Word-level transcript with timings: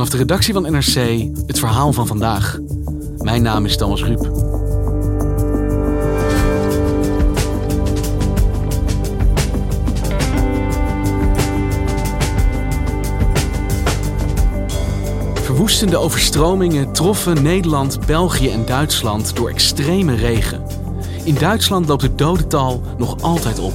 Vanaf 0.00 0.14
de 0.14 0.20
redactie 0.20 0.54
van 0.54 0.62
NRC 0.62 1.28
het 1.46 1.58
verhaal 1.58 1.92
van 1.92 2.06
vandaag. 2.06 2.58
Mijn 3.18 3.42
naam 3.42 3.64
is 3.64 3.76
Thomas 3.76 4.02
Ruip. 4.02 4.30
Verwoestende 15.34 15.96
overstromingen 15.96 16.92
troffen 16.92 17.42
Nederland, 17.42 18.06
België 18.06 18.50
en 18.50 18.66
Duitsland 18.66 19.36
door 19.36 19.48
extreme 19.48 20.14
regen. 20.14 20.62
In 21.24 21.34
Duitsland 21.34 21.88
loopt 21.88 22.02
het 22.02 22.18
dodental 22.18 22.82
nog 22.98 23.20
altijd 23.20 23.58
op. 23.58 23.74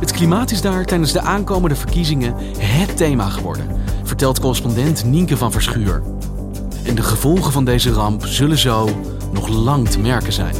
Het 0.00 0.12
klimaat 0.12 0.50
is 0.50 0.60
daar 0.60 0.84
tijdens 0.84 1.12
de 1.12 1.20
aankomende 1.20 1.76
verkiezingen 1.76 2.34
het 2.58 2.96
thema 2.96 3.28
geworden, 3.28 3.81
vertelt 4.12 4.40
correspondent 4.40 5.04
Nienke 5.04 5.36
van 5.36 5.52
Verschuur. 5.52 6.02
En 6.84 6.94
de 6.94 7.02
gevolgen 7.02 7.52
van 7.52 7.64
deze 7.64 7.90
ramp 7.90 8.26
zullen 8.26 8.58
zo 8.58 8.88
nog 9.32 9.48
lang 9.48 9.88
te 9.88 10.00
merken 10.00 10.32
zijn. 10.32 10.54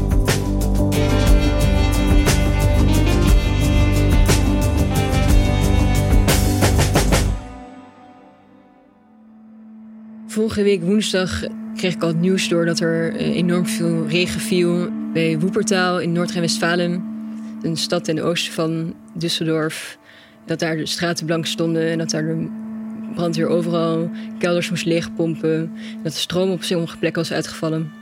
Vorige 10.26 10.62
week 10.62 10.82
woensdag 10.82 11.42
kreeg 11.76 11.94
ik 11.94 12.02
al 12.02 12.08
het 12.08 12.20
nieuws 12.20 12.48
door 12.48 12.64
dat 12.64 12.80
er 12.80 13.16
eh, 13.16 13.36
enorm 13.36 13.66
veel 13.66 14.06
regen 14.06 14.40
viel 14.40 14.88
bij 15.12 15.38
Woepertaal 15.38 16.00
in 16.00 16.12
Noord-Rijn-Westfalen. 16.12 17.04
Een 17.62 17.76
stad 17.76 18.04
ten 18.04 18.22
oosten 18.22 18.52
van 18.52 18.94
Düsseldorf. 19.18 19.96
Dat 20.46 20.58
daar 20.58 20.76
de 20.76 20.86
straten 20.86 21.26
blank 21.26 21.46
stonden 21.46 21.90
en 21.90 21.98
dat 21.98 22.10
daar 22.10 22.36
brandweer 23.14 23.48
overal 23.48 24.10
kelders 24.38 24.70
moest 24.70 24.84
leegpompen. 24.84 25.72
Dat 26.02 26.12
de 26.12 26.18
stroom 26.18 26.50
op 26.50 26.62
sommige 26.62 26.98
plekken 26.98 27.22
was 27.22 27.32
uitgevallen. 27.32 27.92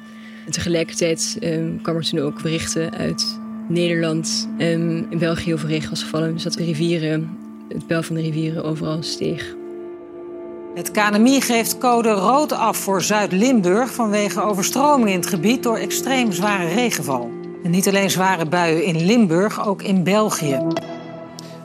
En 0.47 0.53
tegelijkertijd 0.53 1.39
um, 1.43 1.83
kwam 1.83 1.97
er 1.97 2.09
toen 2.09 2.21
ook 2.21 2.43
berichten 2.43 2.93
uit 2.93 3.41
Nederland 3.69 4.49
en 4.59 5.07
in 5.11 5.19
België 5.19 5.59
veel 5.59 5.69
regen 5.69 5.91
was 5.91 6.03
gevallen. 6.03 6.33
Dus 6.33 6.43
dat 6.43 6.53
de 6.53 6.65
rivieren, 6.65 7.39
het 7.69 7.87
peil 7.87 8.03
van 8.03 8.15
de 8.15 8.23
rivieren 8.23 8.65
overal 8.65 9.03
steeg. 9.03 9.55
Het 10.75 10.91
KNMI 10.91 11.41
geeft 11.41 11.79
code 11.79 12.11
rood 12.11 12.53
af 12.53 12.77
voor 12.77 13.03
Zuid-Limburg 13.03 13.95
vanwege 13.95 14.43
overstroming 14.43 15.11
in 15.11 15.17
het 15.17 15.27
gebied 15.27 15.63
door 15.63 15.77
extreem 15.77 16.33
zware 16.33 16.69
regenval. 16.69 17.31
En 17.63 17.71
niet 17.71 17.89
alleen 17.89 18.11
zware 18.11 18.47
buien 18.47 18.85
in 18.85 19.05
Limburg, 19.07 19.67
ook 19.67 19.83
in 19.83 20.03
België. 20.03 20.67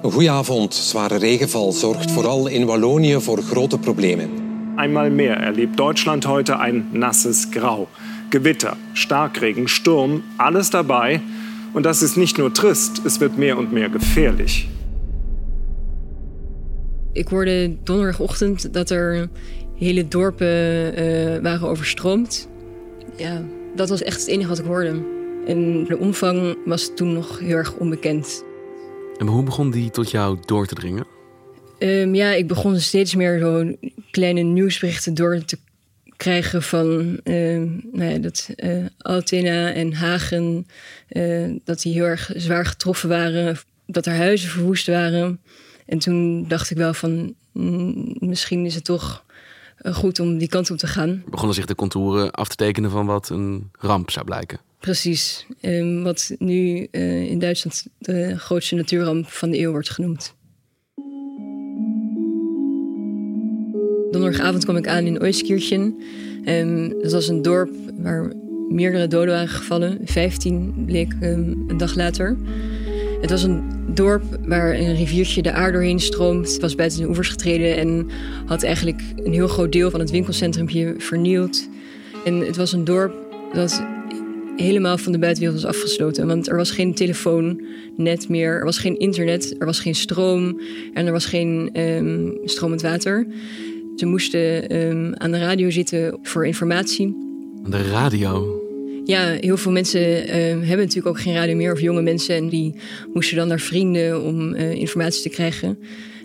Een 0.06 0.12
goede 0.12 0.30
avond. 0.30 0.74
Zware 0.74 1.18
regenval 1.18 1.72
zorgt 1.72 2.12
vooral 2.12 2.48
in 2.48 2.66
Wallonië 2.66 3.22
voor 3.22 3.42
grote 3.42 3.78
problemen. 3.78 4.30
Einmal 4.76 5.10
mehr 5.10 5.38
erlebt 5.38 5.78
Deutschland 5.78 6.26
heute 6.26 6.60
ein 6.60 6.86
nasses 6.92 7.48
Grau. 7.52 7.88
Gewitter, 8.30 8.78
Starkregen, 8.94 9.68
Sturm, 9.68 10.24
alles 10.36 10.70
dabei. 10.70 11.22
Und 11.74 11.86
das 11.86 12.02
ist 12.02 12.18
nicht 12.18 12.38
nur 12.38 12.54
trist, 12.54 13.02
es 13.06 13.20
wird 13.20 13.38
mehr 13.38 13.58
und 13.58 13.72
mehr 13.72 13.90
gefährlich. 13.90 14.68
Ik 17.14 17.30
hoorde 17.30 17.78
donderdagochtend 17.84 18.74
dat 18.74 18.90
er 18.90 19.30
hele 19.76 20.08
dorpen 20.08 20.48
uh, 20.48 21.42
waren 21.42 21.70
overstroomd. 21.70 22.48
Ja, 23.18 23.42
dat 23.76 23.90
was 23.90 24.02
echt 24.02 24.20
het 24.20 24.28
enige 24.28 24.50
wat 24.50 24.60
ik 24.60 24.66
hoorde. 24.66 25.02
En 25.48 25.84
de 25.84 25.98
omvang 25.98 26.58
was 26.66 26.92
toen 26.96 27.14
nog 27.14 27.40
heel 27.40 27.56
erg 27.56 27.76
onbekend. 27.76 28.44
En 29.18 29.28
hoe 29.28 29.44
begon 29.44 29.72
die 29.72 29.90
tot 29.90 30.12
jou 30.12 30.38
door 30.46 30.68
te 30.68 30.76
dringen? 30.76 31.06
Um, 31.80 32.16
ja, 32.16 32.32
ik 32.32 32.48
begon 32.48 32.80
steeds 32.80 33.16
meer 33.16 33.40
zo 33.40 33.76
kleine 34.12 34.42
nieuwsberichten 34.42 35.14
door 35.14 35.46
te 35.46 35.58
krijgen 36.18 36.64
van 36.64 37.20
uh, 37.24 37.72
nou 37.92 38.12
ja, 38.12 38.18
dat 38.18 38.50
uh, 38.56 38.86
Altena 38.98 39.72
en 39.72 39.94
Hagen, 39.94 40.68
uh, 41.10 41.56
dat 41.64 41.82
die 41.82 41.94
heel 41.94 42.06
erg 42.06 42.32
zwaar 42.36 42.66
getroffen 42.66 43.10
waren, 43.10 43.58
dat 43.86 44.06
er 44.06 44.16
huizen 44.16 44.50
verwoest 44.50 44.88
waren. 44.88 45.40
En 45.86 46.00
toen 46.00 46.48
dacht 46.48 46.70
ik 46.70 46.78
wel 46.78 46.94
van, 46.94 47.34
mm, 47.52 48.16
misschien 48.20 48.66
is 48.66 48.76
het 48.76 48.84
toch 48.84 49.24
goed 49.94 50.20
om 50.20 50.38
die 50.38 50.48
kant 50.48 50.72
op 50.72 50.78
te 50.78 50.88
gaan. 50.88 51.24
Begonnen 51.30 51.56
zich 51.56 51.66
de 51.66 51.76
contouren 51.76 52.32
af 52.32 52.48
te 52.48 52.56
tekenen 52.56 52.92
van 52.92 53.06
wat 53.06 53.30
een 53.30 53.70
ramp 53.72 54.12
zou 54.12 54.26
blijken. 54.26 54.60
Precies, 54.86 55.46
um, 55.62 56.04
wat 56.04 56.36
nu 56.38 56.88
uh, 56.92 57.30
in 57.30 57.40
Duitsland 57.40 57.86
de 57.98 58.40
grootste 58.40 58.76
natuurramp 58.76 59.28
van 59.28 59.52
de 59.52 59.60
eeuw 59.60 59.72
wordt 59.72 59.90
genoemd. 59.90 60.36
Donderdagavond 64.12 64.64
kwam 64.64 64.78
ik 64.78 64.88
aan 64.88 65.06
in 65.06 65.22
Euskirchen. 65.22 65.96
Um, 66.46 67.02
dat 67.02 67.12
was 67.12 67.28
een 67.28 67.42
dorp 67.42 67.70
waar 67.98 68.34
meerdere 68.70 69.08
doden 69.08 69.34
waren 69.34 69.48
gevallen. 69.48 70.00
Vijftien 70.04 70.84
bleek 70.86 71.14
um, 71.22 71.64
een 71.68 71.78
dag 71.78 71.96
later. 71.96 72.38
Het 73.22 73.30
was 73.30 73.44
een 73.44 73.64
dorp 73.94 74.24
waar 74.48 74.74
een 74.74 74.96
riviertje 74.96 75.42
de 75.42 75.52
aarde 75.52 75.72
doorheen 75.72 76.00
stroomt. 76.00 76.52
Het 76.52 76.62
was 76.62 76.76
buiten 76.76 77.00
de 77.00 77.08
oevers 77.08 77.30
getreden 77.30 77.78
en 77.78 78.10
had 78.46 78.64
eigenlijk 78.64 79.02
een 79.16 79.34
heel 79.34 79.48
groot 79.48 79.72
deel 79.72 79.92
van 79.92 80.00
het 80.00 80.12
winkelcentrum 80.12 81.00
vernield. 81.00 81.70
En 82.26 82.40
het 82.40 82.56
was 82.56 82.72
een 82.72 82.84
dorp 82.84 83.14
dat 83.54 83.95
helemaal 84.56 84.98
van 84.98 85.12
de 85.12 85.20
buitenwereld 85.20 85.62
was 85.62 85.76
afgesloten. 85.76 86.28
Want 86.28 86.50
er 86.50 86.56
was 86.56 86.72
geen 86.72 86.94
telefoonnet 86.94 88.30
meer, 88.30 88.58
er 88.58 88.64
was 88.64 88.78
geen 88.78 89.00
internet, 89.00 89.56
er 89.60 89.66
was 89.66 89.80
geen 89.80 89.96
stroom 89.96 90.62
en 90.94 91.06
er 91.06 91.12
was 91.12 91.26
geen 91.26 91.70
um, 91.80 92.38
stromend 92.44 92.82
water. 92.82 93.28
Ze 93.96 94.06
moesten 94.06 94.76
um, 94.76 95.14
aan 95.16 95.32
de 95.32 95.40
radio 95.40 95.70
zitten 95.70 96.20
voor 96.22 96.46
informatie. 96.46 97.16
Aan 97.64 97.72
de 97.72 97.90
radio? 97.90 98.60
Ja, 99.06 99.38
heel 99.40 99.58
veel 99.58 99.72
mensen 99.72 100.02
uh, 100.02 100.34
hebben 100.34 100.78
natuurlijk 100.78 101.08
ook 101.08 101.20
geen 101.20 101.34
radio 101.34 101.56
meer, 101.56 101.72
of 101.72 101.82
jonge 101.82 102.02
mensen. 102.02 102.36
En 102.36 102.50
die 102.50 102.76
moesten 103.14 103.38
dan 103.38 103.48
naar 103.48 103.60
vrienden 103.60 104.24
om 104.24 104.54
uh, 104.54 104.72
informatie 104.72 105.22
te 105.22 105.30
krijgen. 105.30 105.78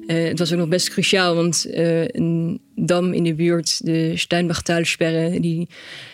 Uh, 0.06 0.28
het 0.28 0.38
was 0.38 0.52
ook 0.52 0.58
nog 0.58 0.68
best 0.68 0.90
cruciaal, 0.90 1.34
want 1.34 1.66
een 1.70 2.60
dam 2.74 3.12
in 3.12 3.24
de 3.24 3.34
buurt, 3.34 3.84
de 3.84 4.16
Steinbachtalsperre, 4.16 5.40
die 5.40 5.68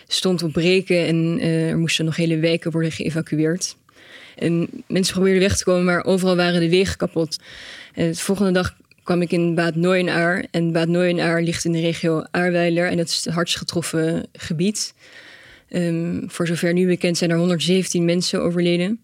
stond 0.07 0.43
op 0.43 0.51
breken 0.51 1.05
en 1.05 1.39
er 1.41 1.77
moesten 1.77 2.05
nog 2.05 2.15
hele 2.15 2.39
wijken 2.39 2.71
worden 2.71 2.91
geëvacueerd. 2.91 3.75
En 4.35 4.69
mensen 4.87 5.13
probeerden 5.13 5.41
weg 5.41 5.57
te 5.57 5.63
komen, 5.63 5.83
maar 5.83 6.05
overal 6.05 6.35
waren 6.35 6.59
de 6.59 6.69
wegen 6.69 6.97
kapot. 6.97 7.37
De 7.95 8.15
volgende 8.15 8.51
dag 8.51 8.75
kwam 9.03 9.21
ik 9.21 9.31
in 9.31 9.55
Bad 9.55 9.75
Neuenaar. 9.75 10.45
En 10.51 10.71
Bad 10.71 10.87
Neuenaar 10.87 11.41
ligt 11.41 11.65
in 11.65 11.71
de 11.71 11.79
regio 11.79 12.23
Aarweiler 12.31 12.87
en 12.89 12.97
dat 12.97 13.07
is 13.07 13.25
het 13.25 13.33
hardst 13.33 13.57
getroffen 13.57 14.25
gebied. 14.33 14.93
Um, 15.69 16.23
voor 16.27 16.47
zover 16.47 16.73
nu 16.73 16.87
bekend 16.87 17.17
zijn 17.17 17.29
er 17.29 17.37
117 17.37 18.05
mensen 18.05 18.41
overleden. 18.41 18.99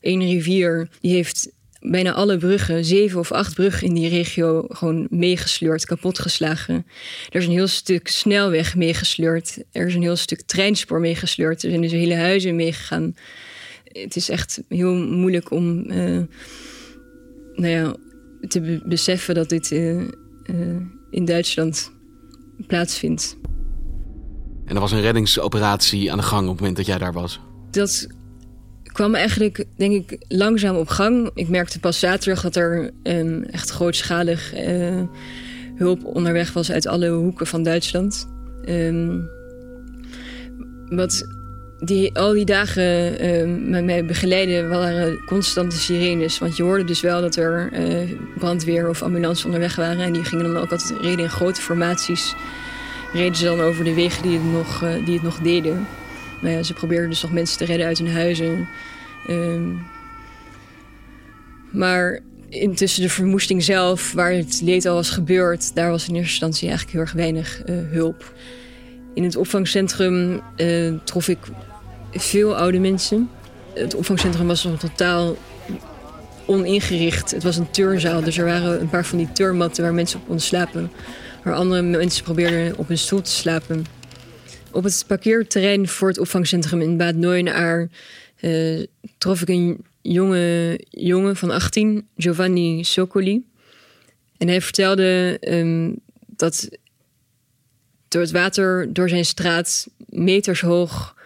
Eén 0.00 0.20
rivier 0.20 0.88
die 1.00 1.14
heeft 1.14 1.50
bijna 1.82 2.12
alle 2.12 2.36
bruggen, 2.36 2.84
zeven 2.84 3.18
of 3.18 3.32
acht 3.32 3.54
bruggen 3.54 3.86
in 3.86 3.94
die 3.94 4.08
regio, 4.08 4.64
gewoon 4.68 5.06
meegesleurd, 5.10 5.84
kapotgeslagen. 5.84 6.86
Er 7.30 7.40
is 7.40 7.46
een 7.46 7.52
heel 7.52 7.66
stuk 7.66 8.08
snelweg 8.08 8.76
meegesleurd. 8.76 9.58
Er 9.72 9.86
is 9.86 9.94
een 9.94 10.02
heel 10.02 10.16
stuk 10.16 10.42
treinspoor 10.42 11.00
meegesleurd. 11.00 11.62
Er 11.62 11.68
zijn 11.68 11.82
dus 11.82 11.92
hele 11.92 12.14
huizen 12.14 12.56
meegegaan. 12.56 13.16
Het 13.84 14.16
is 14.16 14.28
echt 14.28 14.62
heel 14.68 14.94
moeilijk 14.94 15.50
om 15.50 15.90
uh, 15.90 16.20
nou 17.54 17.68
ja, 17.68 17.96
te 18.48 18.60
be 18.60 18.82
beseffen 18.84 19.34
dat 19.34 19.48
dit 19.48 19.70
uh, 19.70 20.00
uh, 20.00 20.06
in 21.10 21.24
Duitsland 21.24 21.92
plaatsvindt. 22.66 23.36
En 24.64 24.74
er 24.74 24.80
was 24.80 24.92
een 24.92 25.00
reddingsoperatie 25.00 26.12
aan 26.12 26.18
de 26.18 26.24
gang 26.24 26.42
op 26.42 26.50
het 26.50 26.58
moment 26.58 26.76
dat 26.76 26.86
jij 26.86 26.98
daar 26.98 27.12
was? 27.12 27.40
Dat 27.70 28.06
kwam 28.92 29.14
eigenlijk, 29.14 29.64
denk 29.76 29.92
ik, 29.92 30.24
langzaam 30.28 30.76
op 30.76 30.88
gang. 30.88 31.30
Ik 31.34 31.48
merkte 31.48 31.80
pas 31.80 31.98
zaterdag 31.98 32.42
dat 32.42 32.56
er 32.56 32.90
um, 33.02 33.42
echt 33.42 33.70
grootschalig 33.70 34.54
uh, 34.54 35.02
hulp 35.76 36.04
onderweg 36.04 36.52
was 36.52 36.72
uit 36.72 36.86
alle 36.86 37.08
hoeken 37.08 37.46
van 37.46 37.62
Duitsland. 37.62 38.28
Um, 38.68 39.28
wat 40.88 41.26
die, 41.78 42.14
al 42.14 42.32
die 42.32 42.44
dagen 42.44 43.24
uh, 43.24 43.70
met 43.70 43.84
mij 43.84 44.04
begeleiden 44.04 44.68
waren 44.68 45.24
constante 45.26 45.76
sirenes. 45.76 46.38
Want 46.38 46.56
je 46.56 46.62
hoorde 46.62 46.84
dus 46.84 47.00
wel 47.00 47.20
dat 47.20 47.36
er 47.36 47.72
uh, 47.72 48.10
brandweer 48.38 48.88
of 48.88 49.02
ambulance 49.02 49.44
onderweg 49.46 49.76
waren. 49.76 50.00
En 50.00 50.12
die 50.12 50.24
gingen 50.24 50.44
dan 50.44 50.56
ook 50.56 50.70
altijd 50.70 50.94
reden 51.00 51.24
in 51.24 51.30
grote 51.30 51.60
formaties. 51.60 52.34
Reden 53.12 53.36
ze 53.36 53.44
dan 53.44 53.60
over 53.60 53.84
de 53.84 53.94
wegen 53.94 54.22
die 54.22 54.32
het 54.32 54.52
nog, 54.52 54.82
uh, 54.82 55.04
die 55.04 55.14
het 55.14 55.22
nog 55.22 55.38
deden. 55.38 55.86
Ze 56.42 56.72
probeerden 56.74 57.10
dus 57.10 57.22
nog 57.22 57.32
mensen 57.32 57.58
te 57.58 57.64
redden 57.64 57.86
uit 57.86 57.98
hun 57.98 58.12
huizen. 58.12 58.68
Ehm, 59.26 59.70
maar 61.70 62.20
intussen 62.48 63.02
de 63.02 63.08
vermoesting 63.08 63.62
zelf, 63.62 64.12
waar 64.12 64.32
het 64.32 64.60
leed 64.64 64.86
al 64.86 64.94
was 64.94 65.10
gebeurd... 65.10 65.74
daar 65.74 65.90
was 65.90 66.08
in 66.08 66.14
eerste 66.14 66.30
instantie 66.30 66.68
eigenlijk 66.68 66.96
heel 66.96 67.00
erg 67.00 67.12
weinig 67.12 67.62
hulp. 67.90 68.32
In 69.14 69.22
het 69.22 69.36
opvangcentrum 69.36 70.40
trof 71.04 71.28
ik 71.28 71.38
veel 72.12 72.56
oude 72.56 72.78
mensen. 72.78 73.30
Het 73.74 73.94
opvangcentrum 73.94 74.46
was 74.46 74.64
nog 74.64 74.78
totaal 74.78 75.36
oningericht. 76.46 77.30
Het 77.30 77.42
was 77.42 77.56
een 77.56 77.70
turnzaal, 77.70 78.22
dus 78.22 78.38
er 78.38 78.44
waren 78.44 78.80
een 78.80 78.88
paar 78.88 79.04
van 79.04 79.18
die 79.18 79.32
turnmatten 79.32 79.82
waar 79.82 79.94
mensen 79.94 80.18
op 80.18 80.26
konden 80.26 80.44
slapen. 80.44 80.90
Waar 81.44 81.54
andere 81.54 81.82
mensen 81.82 82.24
probeerden 82.24 82.78
op 82.78 82.90
een 82.90 82.98
stoel 82.98 83.20
te 83.20 83.30
slapen. 83.30 83.86
Op 84.72 84.84
het 84.84 85.04
parkeerterrein 85.06 85.88
voor 85.88 86.08
het 86.08 86.18
opvangcentrum 86.18 86.80
in 86.80 86.96
Bad 86.96 87.14
Neuenaar 87.14 87.88
uh, 88.40 88.82
trof 89.18 89.40
ik 89.40 89.48
een 89.48 89.84
jonge 90.02 90.80
jongen 90.90 91.36
van 91.36 91.50
18, 91.50 92.08
Giovanni 92.16 92.84
Soccoli. 92.84 93.44
En 94.38 94.48
hij 94.48 94.60
vertelde 94.60 95.38
um, 95.40 95.96
dat 96.26 96.68
door 98.08 98.20
het 98.20 98.30
water 98.30 98.92
door 98.92 99.08
zijn 99.08 99.24
straat 99.24 99.88
meters 100.08 100.60
hoog 100.60 101.16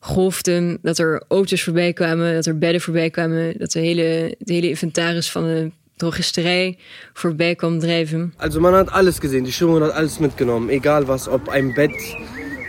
golfde. 0.00 0.78
Dat 0.82 0.98
er 0.98 1.24
auto's 1.28 1.62
voorbij 1.62 1.92
kwamen, 1.92 2.34
dat 2.34 2.46
er 2.46 2.58
bedden 2.58 2.80
voorbij 2.80 3.10
kwamen. 3.10 3.58
Dat 3.58 3.72
de 3.72 3.80
hele, 3.80 4.34
de 4.38 4.52
hele 4.52 4.68
inventaris 4.68 5.30
van 5.30 5.44
de 5.44 5.70
drogisterij 5.96 6.78
voorbij 7.12 7.54
kwam 7.54 7.78
drijven. 7.78 8.34
Also 8.36 8.60
man 8.60 8.74
hat 8.74 8.90
alles 8.90 9.18
gesehen, 9.18 9.42
die 9.42 9.52
Stimmung 9.52 9.80
hat 9.80 9.92
alles 9.92 10.18
mitgenommen. 10.18 10.68
Egal 10.68 11.04
was, 11.04 11.28
ob 11.28 11.48
ein 11.48 11.74
Bett, 11.74 12.16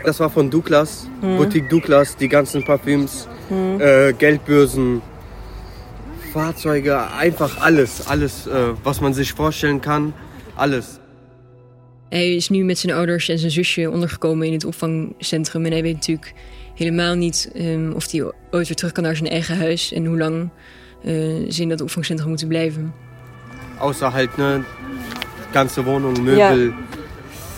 das 0.04 0.20
war 0.20 0.30
von 0.30 0.50
Douglas, 0.50 1.08
hm. 1.22 1.38
Boutique 1.38 1.70
Douglas, 1.70 2.16
die 2.16 2.28
ganzen 2.28 2.64
Parfüms, 2.64 3.28
hm. 3.50 3.80
äh, 3.80 4.14
Geldbörsen, 4.14 5.02
Fahrzeuge, 6.34 7.12
einfach 7.20 7.62
alles. 7.62 8.08
Alles, 8.08 8.48
äh, 8.48 8.74
was 8.84 9.02
man 9.02 9.14
sich 9.14 9.34
vorstellen 9.34 9.82
kann, 9.82 10.14
alles. 10.56 11.00
Hij 12.10 12.36
is 12.36 12.50
nu 12.50 12.64
met 12.64 12.78
zijn 12.78 12.96
ouders 12.96 13.30
en 13.30 13.40
zijn 13.40 13.52
zusje 13.52 13.90
ondergekomen 13.90 14.48
in 14.48 14.54
het 14.54 14.66
opvangcentrum. 14.66 15.66
En 15.66 15.72
hij 15.72 15.82
weet 15.82 15.94
natuurlijk 15.94 16.34
helemaal 16.76 17.16
niet 17.16 17.52
um, 17.56 17.92
of 17.92 18.12
hij 18.12 18.22
ooit 18.52 18.68
weer 18.68 18.76
terug 18.76 18.92
kan 18.92 19.04
naar 19.04 19.16
zijn 19.16 19.30
eigen 19.30 19.58
huis 19.58 19.92
en 19.92 20.06
hoe 20.06 20.18
lang 20.18 20.50
uh, 21.06 21.52
ze 21.52 21.62
in 21.62 21.70
dat 21.70 21.82
opvangcentrum 21.82 22.30
moeten 22.30 22.48
blijven. 22.48 22.94
Außer 23.80 24.12
halt 24.12 24.38
ne, 24.38 24.62
ganze 25.52 25.84
Wohnung, 25.84 26.18
Möbel, 26.18 26.58
ja. 26.58 26.74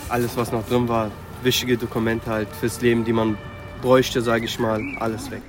alles 0.07 0.33
was 0.33 0.51
noch 0.51 0.65
drin 0.68 0.86
war, 0.86 1.09
wichtige 1.45 1.77
Dokumente 1.77 2.25
halt 2.25 2.47
fürs 2.59 2.81
Leben, 2.81 3.03
die 3.03 3.13
man 3.13 3.38
bräuchte, 3.81 4.21
sage 4.21 4.45
ich 4.45 4.59
mal, 4.59 4.81
alles 5.00 5.30
weg. 5.30 5.42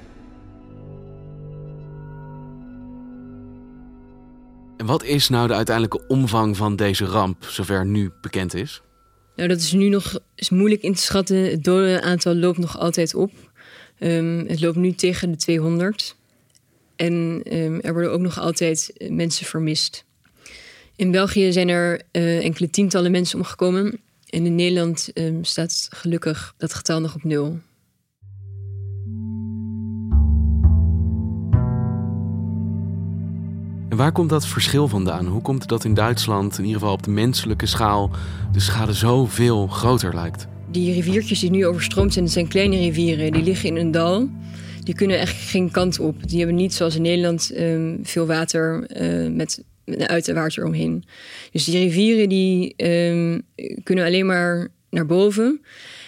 En 4.76 4.86
wat 4.86 5.04
is 5.04 5.28
nou 5.28 5.48
de 5.48 5.54
uiteindelijke 5.54 6.06
omvang 6.08 6.56
van 6.56 6.76
deze 6.76 7.04
ramp, 7.04 7.44
zover 7.44 7.86
nu 7.86 8.10
bekend 8.20 8.54
is? 8.54 8.82
Nou, 9.36 9.48
dat 9.48 9.58
is 9.58 9.72
nu 9.72 9.88
nog 9.88 10.18
is 10.34 10.50
moeilijk 10.50 10.82
in 10.82 10.94
te 10.94 11.02
schatten. 11.02 11.36
Het 11.36 11.64
dodenaantal 11.64 12.34
loopt 12.34 12.58
nog 12.58 12.78
altijd 12.78 13.14
op. 13.14 13.32
Um, 13.98 14.46
het 14.46 14.60
loopt 14.60 14.76
nu 14.76 14.92
tegen 14.92 15.30
de 15.30 15.36
200. 15.36 16.16
En 16.96 17.42
um, 17.52 17.80
er 17.80 17.92
worden 17.92 18.12
ook 18.12 18.20
nog 18.20 18.38
altijd 18.38 18.92
mensen 19.08 19.46
vermist. 19.46 20.04
In 20.96 21.10
België 21.10 21.52
zijn 21.52 21.68
er 21.68 22.00
uh, 22.12 22.44
enkele 22.44 22.70
tientallen 22.70 23.10
mensen 23.10 23.38
omgekomen. 23.38 24.00
En 24.26 24.46
in 24.46 24.54
Nederland 24.54 25.10
um, 25.14 25.44
staat 25.44 25.88
gelukkig 25.90 26.54
dat 26.56 26.74
getal 26.74 27.00
nog 27.00 27.14
op 27.14 27.24
nul. 27.24 27.58
En 33.88 33.96
waar 33.96 34.12
komt 34.12 34.30
dat 34.30 34.46
verschil 34.46 34.88
vandaan? 34.88 35.26
Hoe 35.26 35.42
komt 35.42 35.60
het 35.60 35.68
dat 35.68 35.84
in 35.84 35.94
Duitsland, 35.94 36.58
in 36.58 36.64
ieder 36.64 36.80
geval 36.80 36.94
op 36.94 37.02
de 37.02 37.10
menselijke 37.10 37.66
schaal, 37.66 38.10
de 38.52 38.60
schade 38.60 38.92
zoveel 38.92 39.66
groter 39.66 40.14
lijkt? 40.14 40.46
Die 40.70 40.92
riviertjes 40.92 41.40
die 41.40 41.50
nu 41.50 41.66
overstroomd 41.66 42.12
zijn, 42.12 42.24
dat 42.24 42.34
zijn 42.34 42.48
kleine 42.48 42.76
rivieren. 42.76 43.32
Die 43.32 43.42
liggen 43.42 43.68
in 43.68 43.76
een 43.76 43.90
dal. 43.90 44.28
Die 44.82 44.94
kunnen 44.94 45.18
echt 45.18 45.36
geen 45.36 45.70
kant 45.70 45.98
op. 45.98 46.28
Die 46.28 46.38
hebben 46.38 46.56
niet 46.56 46.74
zoals 46.74 46.94
in 46.94 47.02
Nederland 47.02 47.52
um, 47.56 48.00
veel 48.02 48.26
water 48.26 48.90
uh, 49.00 49.34
met 49.34 49.64
een 49.86 50.08
uiterwaarts 50.08 50.56
eromheen. 50.56 51.04
Dus 51.52 51.64
die 51.64 51.78
rivieren 51.78 52.28
die 52.28 52.74
um, 52.76 53.42
kunnen 53.82 54.04
alleen 54.04 54.26
maar 54.26 54.68
naar 54.90 55.06
boven. 55.06 55.60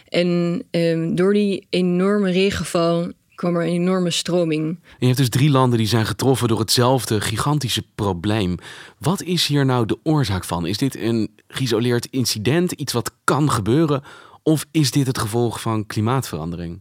En 0.09 0.63
um, 0.71 1.15
door 1.15 1.33
die 1.33 1.67
enorme 1.71 2.31
regenval 2.31 3.13
kwam 3.35 3.57
er 3.57 3.63
een 3.63 3.73
enorme 3.73 4.11
stroming. 4.11 4.79
Je 4.99 5.07
hebt 5.07 5.19
dus 5.19 5.29
drie 5.29 5.51
landen 5.51 5.79
die 5.79 5.87
zijn 5.87 6.07
getroffen 6.07 6.49
door 6.49 6.59
hetzelfde 6.59 7.21
gigantische 7.21 7.83
probleem. 7.95 8.57
Wat 8.99 9.23
is 9.23 9.47
hier 9.47 9.65
nou 9.65 9.87
de 9.87 9.99
oorzaak 10.03 10.45
van? 10.45 10.67
Is 10.67 10.79
dit 10.79 10.97
een 10.97 11.29
geïsoleerd 11.49 12.07
incident, 12.11 12.73
iets 12.73 12.93
wat 12.93 13.13
kan 13.25 13.51
gebeuren? 13.51 14.03
Of 14.43 14.67
is 14.71 14.91
dit 14.91 15.07
het 15.07 15.19
gevolg 15.19 15.61
van 15.61 15.87
klimaatverandering? 15.87 16.81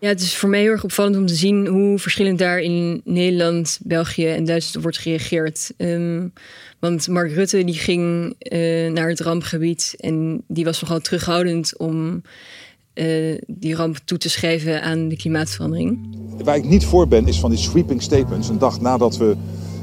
Ja, 0.00 0.08
het 0.08 0.20
is 0.20 0.36
voor 0.36 0.48
mij 0.48 0.60
heel 0.60 0.70
erg 0.70 0.84
opvallend 0.84 1.16
om 1.16 1.26
te 1.26 1.34
zien 1.34 1.66
hoe 1.66 1.98
verschillend 1.98 2.38
daar 2.38 2.58
in 2.58 3.00
Nederland, 3.04 3.78
België 3.82 4.26
en 4.26 4.44
Duitsland 4.44 4.82
wordt 4.82 4.98
gereageerd. 4.98 5.72
Um, 5.76 6.32
want 6.78 7.08
Mark 7.08 7.32
Rutte 7.32 7.64
die 7.64 7.74
ging 7.74 8.34
uh, 8.38 8.90
naar 8.90 9.08
het 9.08 9.20
rampgebied 9.20 9.94
en 9.98 10.42
die 10.46 10.64
was 10.64 10.80
nogal 10.80 11.00
terughoudend 11.00 11.76
om 11.76 12.22
uh, 12.94 13.38
die 13.46 13.74
ramp 13.74 13.96
toe 14.04 14.18
te 14.18 14.30
schrijven 14.30 14.82
aan 14.82 15.08
de 15.08 15.16
klimaatverandering. 15.16 16.16
Waar 16.44 16.56
ik 16.56 16.64
niet 16.64 16.84
voor 16.84 17.08
ben 17.08 17.26
is 17.26 17.40
van 17.40 17.50
die 17.50 17.58
sweeping 17.58 18.02
statements 18.02 18.48
een 18.48 18.58
dag 18.58 18.80
nadat 18.80 19.16
we 19.16 19.36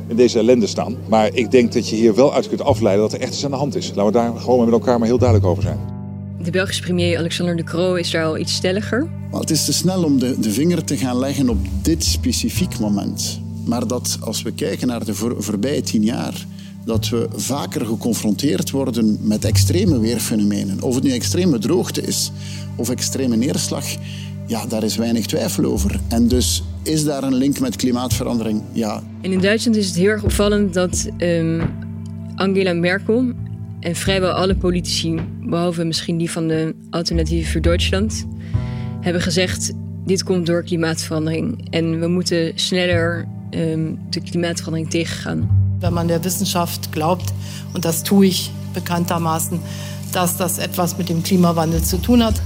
in 0.08 0.16
deze 0.16 0.40
ellende 0.40 0.68
staan. 0.68 0.98
Maar 1.10 1.30
ik 1.34 1.52
denk 1.52 1.74
dat 1.74 1.90
je 1.90 1.96
hier 1.96 2.16
wel 2.16 2.34
uit 2.34 2.48
kunt 2.48 2.62
afleiden 2.62 3.04
dat 3.04 3.14
er 3.14 3.22
echt 3.22 3.34
iets 3.34 3.46
aan 3.46 3.52
de 3.52 3.58
hand 3.58 3.76
is. 3.76 3.88
Laten 3.88 4.06
we 4.06 4.12
daar 4.12 4.40
gewoon 4.40 4.66
met 4.66 4.74
elkaar 4.74 5.00
maar 5.00 5.08
heel 5.08 5.18
duidelijk 5.18 5.50
over 5.50 5.64
zijn. 5.64 5.95
De 6.46 6.52
Belgische 6.52 6.82
premier 6.82 7.18
Alexander 7.18 7.56
De 7.56 7.64
Croo 7.64 7.96
is 7.96 8.12
daar 8.12 8.26
al 8.26 8.38
iets 8.38 8.54
stelliger. 8.54 9.10
Maar 9.32 9.40
het 9.40 9.50
is 9.50 9.66
te 9.66 9.74
snel 9.74 10.04
om 10.04 10.20
de, 10.20 10.40
de 10.40 10.52
vinger 10.52 10.84
te 10.84 10.98
gaan 10.98 11.20
leggen 11.20 11.50
op 11.50 11.58
dit 11.82 12.04
specifiek 12.04 12.80
moment. 12.80 13.42
Maar 13.66 13.88
dat 13.88 14.18
als 14.22 14.42
we 14.42 14.52
kijken 14.52 14.88
naar 14.88 15.06
de 15.06 15.14
voor, 15.14 15.44
voorbije 15.44 15.82
tien 15.82 16.04
jaar, 16.04 16.46
dat 16.86 17.10
we 17.10 17.28
vaker 17.36 17.86
geconfronteerd 17.86 18.72
worden 18.72 19.18
met 19.22 19.46
extreme 19.46 20.00
weerfenomenen. 20.00 20.82
Of 20.82 20.96
het 20.96 21.04
nu 21.04 21.12
extreme 21.12 21.60
droogte 21.60 22.02
is 22.02 22.32
of 22.76 22.90
extreme 22.90 23.36
neerslag, 23.36 23.86
ja, 24.48 24.66
daar 24.66 24.84
is 24.84 24.96
weinig 24.96 25.26
twijfel 25.26 25.66
over. 25.66 26.00
En 26.08 26.28
dus 26.28 26.64
is 26.84 27.04
daar 27.04 27.24
een 27.24 27.36
link 27.36 27.60
met 27.60 27.76
klimaatverandering? 27.76 28.62
Ja. 28.72 29.04
En 29.22 29.32
in 29.32 29.42
Duitsland 29.42 29.78
is 29.78 29.88
het 29.88 29.96
heel 29.96 30.10
erg 30.10 30.24
opvallend 30.24 30.74
dat 30.74 31.10
um, 31.18 31.62
Angela 32.36 32.74
Merkel 32.74 33.34
en 33.86 33.96
vrijwel 33.96 34.32
alle 34.32 34.56
politici, 34.56 35.20
behalve 35.42 35.84
misschien 35.84 36.18
die 36.18 36.32
van 36.32 36.48
de 36.48 36.76
Alternatieven 36.90 37.52
voor 37.52 37.62
Duitsland, 37.62 38.28
hebben 39.02 39.22
gezegd: 39.22 39.74
dit 40.06 40.24
komt 40.24 40.46
door 40.46 40.64
klimaatverandering 40.64 41.68
en 41.70 42.00
we 42.00 42.08
moeten 42.08 42.52
sneller 42.56 43.28
um, 43.52 44.00
de 44.10 44.22
klimaatverandering 44.22 44.90
tegengaan. 44.90 45.50
Wenn 45.80 45.94
man 45.94 46.08
der 46.08 46.24
Wissenschaft 46.24 46.90
glaubt, 46.92 47.34
und 47.74 47.84
das 47.84 48.04
tue 48.04 48.26
ich 48.26 48.52
bekanntermaßen, 48.74 49.60
dass 50.12 50.38
das 50.38 50.58
etwas 50.58 50.98
mit 50.98 51.08
dem 51.08 51.22
Klimawandel 51.22 51.84
zu 51.84 51.98
tun 52.02 52.24
hat. 52.24 52.42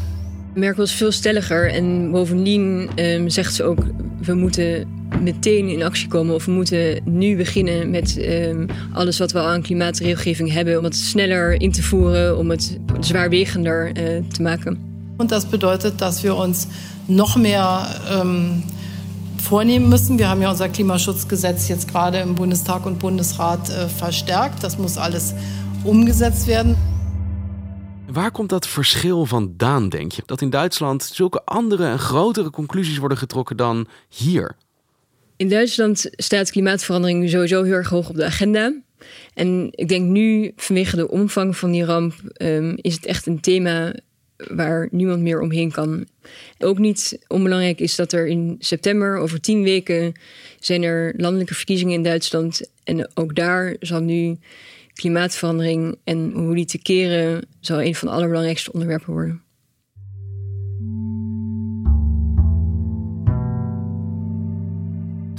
Merkel 0.53 0.83
is 0.83 0.91
veel 0.91 1.11
stelliger 1.11 1.71
en 1.71 2.11
bovendien 2.11 2.89
um, 2.95 3.29
zegt 3.29 3.53
ze 3.53 3.63
ook: 3.63 3.79
we 4.21 4.33
moeten 4.33 4.87
meteen 5.21 5.67
in 5.67 5.83
actie 5.83 6.07
komen 6.07 6.35
of 6.35 6.45
we 6.45 6.51
moeten 6.51 7.01
nu 7.05 7.35
beginnen 7.35 7.89
met 7.89 8.17
um, 8.17 8.67
alles 8.93 9.17
wat 9.17 9.31
we 9.31 9.39
al 9.39 9.47
aan 9.47 9.61
klimaatregelgeving 9.61 10.51
hebben, 10.51 10.77
om 10.77 10.83
het 10.83 10.95
sneller 10.95 11.61
in 11.61 11.71
te 11.71 11.83
voeren, 11.83 12.37
om 12.37 12.49
het 12.49 12.79
zwaarwegender 12.99 13.87
uh, 13.87 14.23
te 14.27 14.41
maken. 14.41 14.77
Und 15.17 15.31
das 15.31 15.45
bedeutet, 15.45 15.99
dass 15.99 16.23
wir 16.23 16.35
uns 16.35 16.67
noch 17.07 17.35
mehr 17.35 17.87
ähm, 18.09 18.63
vornehmen 19.37 19.89
müssen. 19.89 20.17
Wir 20.17 20.29
haben 20.29 20.41
ja 20.41 20.49
unser 20.49 20.69
Klimaschutzgesetz 20.69 21.67
jetzt 21.67 21.87
gerade 21.87 22.19
im 22.19 22.35
Bundestag 22.35 22.85
und 22.85 22.99
Bundesrat 22.99 23.69
äh, 23.69 23.89
verstärkt. 23.89 24.63
Das 24.63 24.77
muss 24.77 24.97
alles 24.97 25.33
umgesetzt 25.83 26.47
werden. 26.47 26.75
Waar 28.11 28.31
komt 28.31 28.49
dat 28.49 28.67
verschil 28.67 29.25
vandaan, 29.25 29.89
denk 29.89 30.11
je? 30.11 30.21
Dat 30.25 30.41
in 30.41 30.49
Duitsland 30.49 31.03
zulke 31.03 31.45
andere 31.45 31.85
en 31.85 31.99
grotere 31.99 32.49
conclusies 32.49 32.97
worden 32.97 33.17
getrokken 33.17 33.57
dan 33.57 33.87
hier? 34.09 34.55
In 35.39 35.49
Duitsland 35.49 36.09
staat 36.11 36.51
klimaatverandering 36.51 37.29
sowieso 37.29 37.63
heel 37.63 37.73
erg 37.73 37.89
hoog 37.89 38.09
op 38.09 38.15
de 38.15 38.25
agenda. 38.25 38.81
En 39.33 39.67
ik 39.71 39.87
denk 39.87 40.09
nu, 40.09 40.51
vanwege 40.55 40.95
de 40.95 41.09
omvang 41.09 41.57
van 41.57 41.71
die 41.71 41.83
ramp, 41.83 42.13
um, 42.41 42.77
is 42.81 42.93
het 42.93 43.05
echt 43.05 43.25
een 43.25 43.39
thema 43.39 43.93
waar 44.37 44.87
niemand 44.91 45.21
meer 45.21 45.41
omheen 45.41 45.71
kan. 45.71 46.07
Ook 46.57 46.77
niet 46.77 47.19
onbelangrijk 47.27 47.79
is 47.79 47.95
dat 47.95 48.11
er 48.11 48.27
in 48.27 48.55
september, 48.59 49.17
over 49.17 49.41
tien 49.41 49.63
weken, 49.63 50.13
zijn 50.59 50.83
er 50.83 51.13
landelijke 51.17 51.53
verkiezingen 51.53 51.93
in 51.93 52.03
Duitsland. 52.03 52.69
En 52.83 53.09
ook 53.13 53.35
daar 53.35 53.75
zal 53.79 53.99
nu 53.99 54.37
klimaatverandering 54.93 55.95
en 56.03 56.31
hoe 56.31 56.55
die 56.55 56.65
te 56.65 56.81
keren, 56.81 57.47
zal 57.59 57.81
een 57.81 57.95
van 57.95 58.07
de 58.07 58.13
allerbelangrijkste 58.13 58.71
onderwerpen 58.71 59.13
worden. 59.13 59.43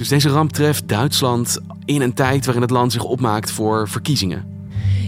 Dus 0.00 0.08
deze 0.08 0.28
ramp 0.28 0.52
treft 0.52 0.88
Duitsland 0.88 1.58
in 1.84 2.00
een 2.00 2.14
tijd 2.14 2.44
waarin 2.44 2.62
het 2.62 2.70
land 2.70 2.92
zich 2.92 3.04
opmaakt 3.04 3.50
voor 3.50 3.88
verkiezingen. 3.88 4.44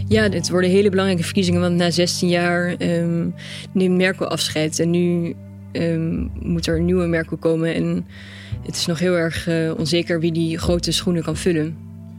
Ja, 0.09 0.23
het 0.23 0.51
worden 0.51 0.71
hele 0.71 0.91
belangrijke 0.91 1.25
verkiezingen, 1.25 1.61
want 1.61 1.77
na 1.77 1.91
16 1.91 2.29
jaar 2.29 2.75
um, 2.79 3.35
neemt 3.73 3.97
Merkel 3.97 4.27
afscheid. 4.27 4.79
En 4.79 4.91
nu 4.91 5.37
um, 5.73 6.31
moet 6.41 6.67
er 6.67 6.77
een 6.77 6.85
nieuwe 6.85 7.07
Merkel 7.07 7.37
komen. 7.37 7.75
En 7.75 8.07
het 8.63 8.77
is 8.77 8.87
nog 8.87 8.99
heel 8.99 9.15
erg 9.15 9.49
uh, 9.49 9.73
onzeker 9.79 10.21
wie 10.21 10.33
die 10.33 10.59
grote 10.59 10.93
schoenen 10.93 11.23
kan 11.23 11.37
vullen. 11.37 11.77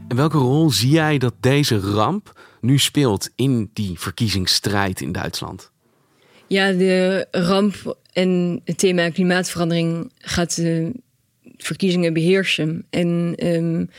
En 0.08 0.16
welke 0.16 0.38
rol 0.38 0.70
zie 0.70 0.90
jij 0.90 1.18
dat 1.18 1.34
deze 1.40 1.78
ramp 1.78 2.40
nu 2.60 2.78
speelt 2.78 3.30
in 3.34 3.70
die 3.72 3.98
verkiezingsstrijd 3.98 5.00
in 5.00 5.12
Duitsland? 5.12 5.70
Ja, 6.46 6.72
de 6.72 7.26
ramp 7.30 7.96
en 8.12 8.60
het 8.64 8.78
thema 8.78 9.10
klimaatverandering 9.10 10.12
gaat 10.18 10.56
de 10.56 10.92
verkiezingen 11.64 12.12
beheersen. 12.12 12.86
En 12.90 13.34
um, 13.42 13.90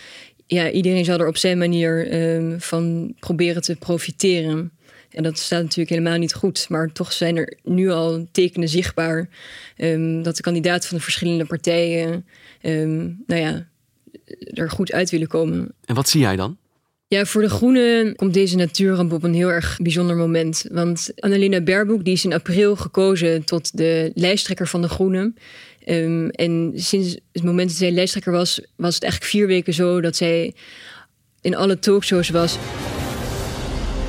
ja, 0.48 0.70
iedereen 0.72 1.06
zal 1.06 1.20
er 1.20 1.28
op 1.28 1.38
zijn 1.38 1.58
manier 1.58 2.14
um, 2.36 2.62
van 2.62 3.14
proberen 3.20 3.62
te 3.62 3.76
profiteren. 3.76 4.72
En 5.10 5.24
dat 5.24 5.38
staat 5.38 5.62
natuurlijk 5.62 5.90
helemaal 5.90 6.18
niet 6.18 6.34
goed. 6.34 6.66
Maar 6.70 6.92
toch 6.92 7.14
zijn 7.14 7.38
er 7.38 7.58
nu 7.64 7.90
al 7.90 8.28
tekenen 8.32 8.70
zichtbaar 8.70 9.30
um, 9.78 10.24
dat 10.24 10.36
de 10.36 10.42
kandidaten 10.42 10.90
van 10.90 10.98
de 10.98 11.04
verschillende 11.04 11.46
partijen 11.46 12.26
um, 12.62 13.24
nou 13.28 13.42
ja, 13.42 13.68
er 14.54 14.70
goed 14.70 14.92
uit 14.92 15.10
willen 15.10 15.28
komen. 15.28 15.74
En 15.86 15.96
wat 15.96 16.10
zie 16.10 16.22
jij 16.22 16.36
dan? 16.36 16.58
Ja, 17.08 17.26
voor 17.26 17.42
de 17.42 17.50
Groenen 17.50 18.16
komt 18.16 18.34
deze 18.34 18.56
natuurramp 18.56 19.12
op 19.12 19.24
een 19.24 19.34
heel 19.34 19.52
erg 19.52 19.78
bijzonder 19.82 20.16
moment. 20.16 20.66
Want 20.72 21.12
Annalena 21.16 21.62
Baerbock 21.62 22.04
die 22.04 22.14
is 22.14 22.26
in 22.26 22.34
april 22.34 22.76
gekozen 22.76 23.44
tot 23.44 23.78
de 23.78 24.12
lijsttrekker 24.14 24.68
van 24.68 24.82
de 24.82 24.90
Groenen. 24.90 25.36
Um, 25.88 26.30
en 26.30 26.72
sinds 26.76 27.18
het 27.32 27.44
moment 27.44 27.68
dat 27.70 27.78
zij 27.78 27.92
lijsttrekker 27.92 28.32
was, 28.32 28.62
was 28.76 28.94
het 28.94 29.04
eigenlijk 29.04 29.32
vier 29.32 29.48
weken 29.48 29.74
zo 29.74 30.02
dat 30.02 30.16
zij 30.16 30.54
in 31.42 31.56
alle 31.56 31.80
talkshows 31.80 32.30
was. 32.30 32.58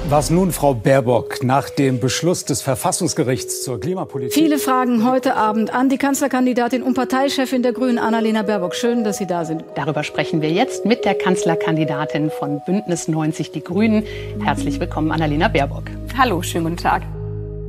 Was 0.09 0.31
nun 0.31 0.53
Frau 0.53 0.73
Baerbock 0.73 1.43
nach 1.43 1.69
dem 1.69 1.99
Beschluss 1.99 2.45
des 2.45 2.63
Verfassungsgerichts 2.63 3.65
zur 3.65 3.81
Klimapolitik? 3.81 4.35
Viele 4.35 4.59
Fragen 4.59 5.05
heute 5.05 5.35
Abend 5.35 5.75
an 5.75 5.89
die 5.89 5.99
Kanzlerkandidatin 5.99 6.85
und 6.85 6.95
Parteichefin 6.95 7.63
der 7.63 7.73
Grünen, 7.73 7.99
Annalena 7.99 8.43
Baerbock. 8.43 8.77
Schön, 8.77 9.03
dass 9.03 9.19
Sie 9.19 9.27
da 9.27 9.45
sind. 9.45 9.65
Darüber 9.75 10.05
sprechen 10.05 10.43
wir 10.43 10.53
jetzt 10.53 10.85
mit 10.85 11.05
der 11.05 11.15
Kanzlerkandidatin 11.15 12.31
von 12.31 12.61
Bündnis 12.65 13.09
90 13.09 13.51
Die 13.51 13.65
Grünen. 13.65 14.05
Herzlich 14.45 14.79
willkommen, 14.79 15.11
Annalena 15.11 15.49
Baerbock. 15.49 15.85
Hallo, 16.17 16.41
schönen 16.41 16.65
guten 16.67 16.77
Tag. 16.77 17.03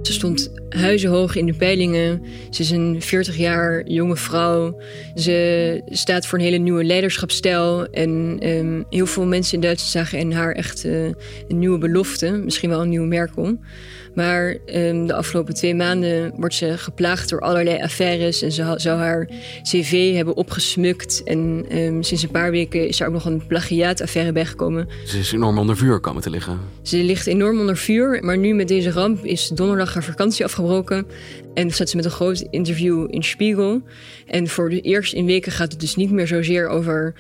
Ze 0.07 0.13
stond 0.13 0.51
huizenhoog 0.69 1.35
in 1.35 1.45
de 1.45 1.53
peilingen. 1.53 2.21
Ze 2.49 2.61
is 2.61 2.69
een 2.69 3.01
40 3.01 3.37
jaar 3.37 3.87
jonge 3.87 4.15
vrouw. 4.15 4.81
Ze 5.15 5.81
staat 5.89 6.25
voor 6.25 6.37
een 6.37 6.43
hele 6.43 6.57
nieuwe 6.57 6.83
leiderschapsstijl. 6.83 7.85
En 7.85 8.39
um, 8.49 8.85
heel 8.89 9.05
veel 9.05 9.25
mensen 9.25 9.53
in 9.53 9.61
Duitsland 9.61 9.91
zagen 9.91 10.19
in 10.19 10.31
haar 10.31 10.51
echt 10.51 10.85
uh, 10.85 11.03
een 11.47 11.59
nieuwe 11.59 11.77
belofte. 11.77 12.31
Misschien 12.31 12.69
wel 12.69 12.81
een 12.81 12.89
nieuwe 12.89 13.07
Merkel. 13.07 13.57
Maar 14.17 14.57
um, 14.65 15.07
de 15.07 15.13
afgelopen 15.13 15.53
twee 15.53 15.75
maanden 15.75 16.33
wordt 16.35 16.55
ze 16.55 16.77
geplaagd 16.77 17.29
door 17.29 17.41
allerlei 17.41 17.81
affaires. 17.81 18.41
En 18.41 18.51
ze 18.51 18.73
zou 18.75 18.99
haar 18.99 19.29
cv 19.63 20.13
hebben 20.15 20.35
opgesmukt. 20.35 21.23
En 21.23 21.65
um, 21.71 22.03
sinds 22.03 22.23
een 22.23 22.31
paar 22.31 22.51
weken 22.51 22.87
is 22.87 22.99
er 22.99 23.07
ook 23.07 23.13
nog 23.13 23.25
een 23.25 23.47
plagiaataffaire 23.47 24.31
bijgekomen. 24.31 24.87
Ze 25.05 25.19
is 25.19 25.31
enorm 25.31 25.57
onder 25.57 25.77
vuur 25.77 25.99
komen 25.99 26.21
te 26.21 26.29
liggen. 26.29 26.59
Ze 26.81 26.97
ligt 26.97 27.27
enorm 27.27 27.59
onder 27.59 27.77
vuur. 27.77 28.23
Maar 28.23 28.37
nu 28.37 28.53
met 28.53 28.67
deze 28.67 28.91
ramp 28.91 29.25
is 29.25 29.47
donderdag 29.47 29.93
haar 29.93 30.03
vakantie 30.03 30.45
afgebroken. 30.45 31.05
En 31.53 31.71
staat 31.71 31.89
ze 31.89 31.95
met 31.95 32.05
een 32.05 32.11
groot 32.11 32.47
interview 32.49 33.07
in 33.09 33.23
Spiegel. 33.23 33.81
En 34.25 34.47
voor 34.47 34.69
de 34.69 34.81
eerste 34.81 35.15
in 35.15 35.25
weken 35.25 35.51
gaat 35.51 35.71
het 35.71 35.81
dus 35.81 35.95
niet 35.95 36.11
meer 36.11 36.27
zozeer 36.27 36.67
over 36.67 37.13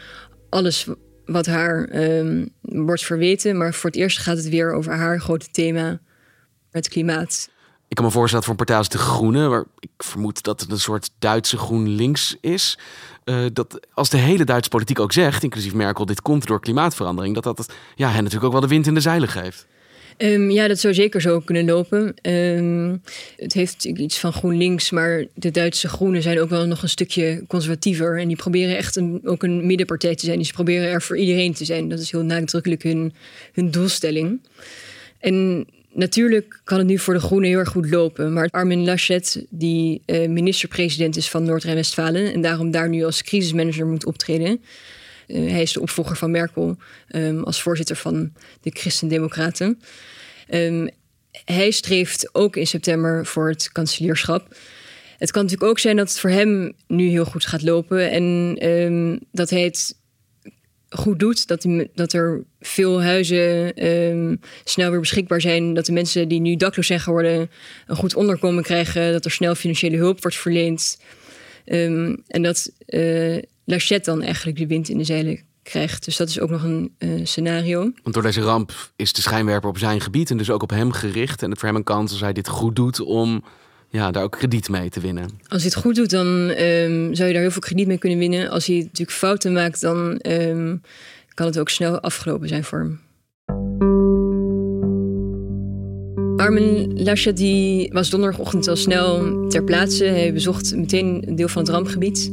alles 0.49 0.87
wat 1.25 1.45
haar 1.45 1.89
um, 1.95 2.49
wordt 2.61 3.05
verweten. 3.05 3.57
Maar 3.57 3.73
voor 3.73 3.89
het 3.89 3.99
eerst 3.99 4.17
gaat 4.17 4.37
het 4.37 4.49
weer 4.49 4.73
over 4.73 4.93
haar 4.93 5.19
grote 5.19 5.47
thema 5.51 5.99
het 6.71 6.89
klimaat. 6.89 7.49
Ik 7.87 7.95
kan 7.95 8.05
me 8.05 8.11
voorstellen 8.11 8.45
dat 8.45 8.55
voor 8.55 8.59
een 8.59 8.65
partij 8.65 8.77
als 8.77 8.89
De 8.89 8.97
Groene, 8.97 9.47
waar 9.47 9.65
ik 9.79 9.89
vermoed 9.97 10.43
dat 10.43 10.61
het 10.61 10.71
een 10.71 10.79
soort 10.79 11.09
Duitse 11.19 11.57
GroenLinks 11.57 12.37
is, 12.41 12.77
uh, 13.25 13.45
dat 13.53 13.87
als 13.93 14.09
de 14.09 14.17
hele 14.17 14.43
Duitse 14.43 14.69
politiek 14.69 14.99
ook 14.99 15.13
zegt, 15.13 15.43
inclusief 15.43 15.73
Merkel, 15.73 16.05
dit 16.05 16.21
komt 16.21 16.47
door 16.47 16.59
klimaatverandering, 16.59 17.35
dat 17.35 17.43
dat 17.43 17.73
ja, 17.95 18.07
hen 18.07 18.17
natuurlijk 18.17 18.45
ook 18.45 18.51
wel 18.51 18.61
de 18.61 18.67
wind 18.67 18.87
in 18.87 18.93
de 18.93 18.99
zeilen 18.99 19.29
geeft. 19.29 19.67
Um, 20.17 20.51
ja, 20.51 20.67
dat 20.67 20.79
zou 20.79 20.93
zeker 20.93 21.21
zo 21.21 21.39
kunnen 21.39 21.65
lopen. 21.65 22.13
Um, 22.21 23.01
het 23.35 23.53
heeft 23.53 23.83
iets 23.83 24.19
van 24.19 24.33
GroenLinks, 24.33 24.91
maar 24.91 25.25
de 25.33 25.51
Duitse 25.51 25.87
Groenen 25.87 26.21
zijn 26.21 26.39
ook 26.39 26.49
wel 26.49 26.65
nog 26.65 26.81
een 26.83 26.89
stukje 26.89 27.43
conservatiever. 27.47 28.19
En 28.19 28.27
die 28.27 28.37
proberen 28.37 28.77
echt 28.77 28.95
een, 28.95 29.21
ook 29.23 29.43
een 29.43 29.65
middenpartij 29.65 30.15
te 30.15 30.25
zijn. 30.25 30.39
Die 30.39 30.53
proberen 30.53 30.89
er 30.89 31.01
voor 31.01 31.17
iedereen 31.17 31.53
te 31.53 31.65
zijn. 31.65 31.89
Dat 31.89 31.99
is 31.99 32.11
heel 32.11 32.23
nadrukkelijk 32.23 32.83
hun, 32.83 33.13
hun 33.53 33.71
doelstelling. 33.71 34.41
En 35.19 35.67
Natuurlijk 35.97 36.61
kan 36.63 36.77
het 36.77 36.87
nu 36.87 36.97
voor 36.97 37.13
de 37.13 37.19
Groenen 37.19 37.49
heel 37.49 37.59
erg 37.59 37.69
goed 37.69 37.89
lopen. 37.89 38.33
Maar 38.33 38.47
Armin 38.51 38.85
Laschet, 38.85 39.45
die 39.49 40.01
uh, 40.05 40.29
minister-president 40.29 41.17
is 41.17 41.29
van 41.29 41.43
Noord-Rijn-Westfalen... 41.43 42.33
en 42.33 42.41
daarom 42.41 42.71
daar 42.71 42.89
nu 42.89 43.03
als 43.03 43.23
crisismanager 43.23 43.85
moet 43.87 44.05
optreden... 44.05 44.61
Uh, 45.27 45.51
hij 45.51 45.61
is 45.61 45.73
de 45.73 45.81
opvolger 45.81 46.15
van 46.15 46.31
Merkel 46.31 46.77
um, 47.11 47.43
als 47.43 47.61
voorzitter 47.61 47.95
van 47.95 48.33
de 48.61 48.69
Christen-Democraten. 48.69 49.81
Um, 50.49 50.89
hij 51.45 51.71
streeft 51.71 52.29
ook 52.31 52.55
in 52.55 52.67
september 52.67 53.25
voor 53.25 53.49
het 53.49 53.71
kanselierschap. 53.71 54.55
Het 55.17 55.31
kan 55.31 55.43
natuurlijk 55.43 55.71
ook 55.71 55.79
zijn 55.79 55.95
dat 55.95 56.09
het 56.09 56.19
voor 56.19 56.29
hem 56.29 56.73
nu 56.87 57.07
heel 57.07 57.25
goed 57.25 57.45
gaat 57.45 57.63
lopen... 57.63 58.11
en 58.11 58.57
um, 58.69 59.19
dat 59.31 59.49
hij 59.49 59.61
het 59.61 59.96
goed 60.89 61.19
doet. 61.19 61.47
Dat, 61.47 61.61
die, 61.61 61.89
dat 61.93 62.13
er 62.13 62.43
veel 62.59 63.03
huizen 63.03 63.85
um, 63.87 64.39
snel 64.63 64.89
weer 64.91 64.99
beschikbaar 64.99 65.41
zijn. 65.41 65.73
Dat 65.73 65.85
de 65.85 65.91
mensen 65.91 66.27
die 66.27 66.39
nu 66.39 66.55
dakloos 66.55 66.87
zijn 66.87 66.99
geworden 66.99 67.49
een 67.87 67.95
goed 67.95 68.15
onderkomen 68.15 68.63
krijgen. 68.63 69.11
Dat 69.11 69.25
er 69.25 69.31
snel 69.31 69.55
financiële 69.55 69.97
hulp 69.97 70.21
wordt 70.21 70.37
verleend. 70.37 70.99
Um, 71.65 72.23
en 72.27 72.43
dat 72.43 72.71
uh, 72.87 73.37
Lachette 73.65 74.09
dan 74.09 74.21
eigenlijk 74.21 74.57
de 74.57 74.67
wind 74.67 74.89
in 74.89 74.97
de 74.97 75.03
zeilen 75.03 75.39
krijgt. 75.63 76.05
Dus 76.05 76.17
dat 76.17 76.29
is 76.29 76.39
ook 76.39 76.49
nog 76.49 76.63
een 76.63 76.95
uh, 76.99 77.25
scenario. 77.25 77.91
Want 78.03 78.13
door 78.13 78.23
deze 78.23 78.41
ramp 78.41 78.91
is 78.95 79.13
de 79.13 79.21
schijnwerper 79.21 79.69
op 79.69 79.77
zijn 79.77 80.01
gebied 80.01 80.29
en 80.29 80.37
dus 80.37 80.49
ook 80.49 80.63
op 80.63 80.69
hem 80.69 80.91
gericht. 80.91 81.43
En 81.43 81.49
het 81.49 81.59
voor 81.59 81.67
hem 81.67 81.77
een 81.77 81.83
kans 81.83 82.11
als 82.11 82.21
hij 82.21 82.33
dit 82.33 82.47
goed 82.47 82.75
doet 82.75 82.99
om 82.99 83.43
ja, 83.97 84.11
daar 84.11 84.23
ook 84.23 84.31
krediet 84.31 84.69
mee 84.69 84.89
te 84.89 84.99
winnen. 84.99 85.23
Als 85.47 85.61
hij 85.61 85.71
het 85.73 85.83
goed 85.83 85.95
doet, 85.95 86.09
dan 86.09 86.27
um, 86.27 87.15
zou 87.15 87.27
je 87.27 87.33
daar 87.33 87.41
heel 87.41 87.51
veel 87.51 87.61
krediet 87.61 87.87
mee 87.87 87.97
kunnen 87.97 88.19
winnen. 88.19 88.49
Als 88.49 88.65
hij 88.65 88.77
natuurlijk 88.77 89.17
fouten 89.17 89.53
maakt, 89.53 89.81
dan 89.81 90.19
um, 90.27 90.81
kan 91.33 91.45
het 91.45 91.59
ook 91.59 91.69
snel 91.69 91.99
afgelopen 91.99 92.47
zijn 92.47 92.63
voor 92.63 92.79
hem. 92.79 92.99
Armin 96.37 97.03
Laschet 97.03 97.37
die 97.37 97.89
was 97.93 98.09
donderdagochtend 98.09 98.67
al 98.67 98.75
snel 98.75 99.47
ter 99.47 99.63
plaatse. 99.63 100.03
Hij 100.03 100.33
bezocht 100.33 100.75
meteen 100.75 101.23
een 101.27 101.35
deel 101.35 101.47
van 101.47 101.61
het 101.61 101.71
rampgebied. 101.71 102.31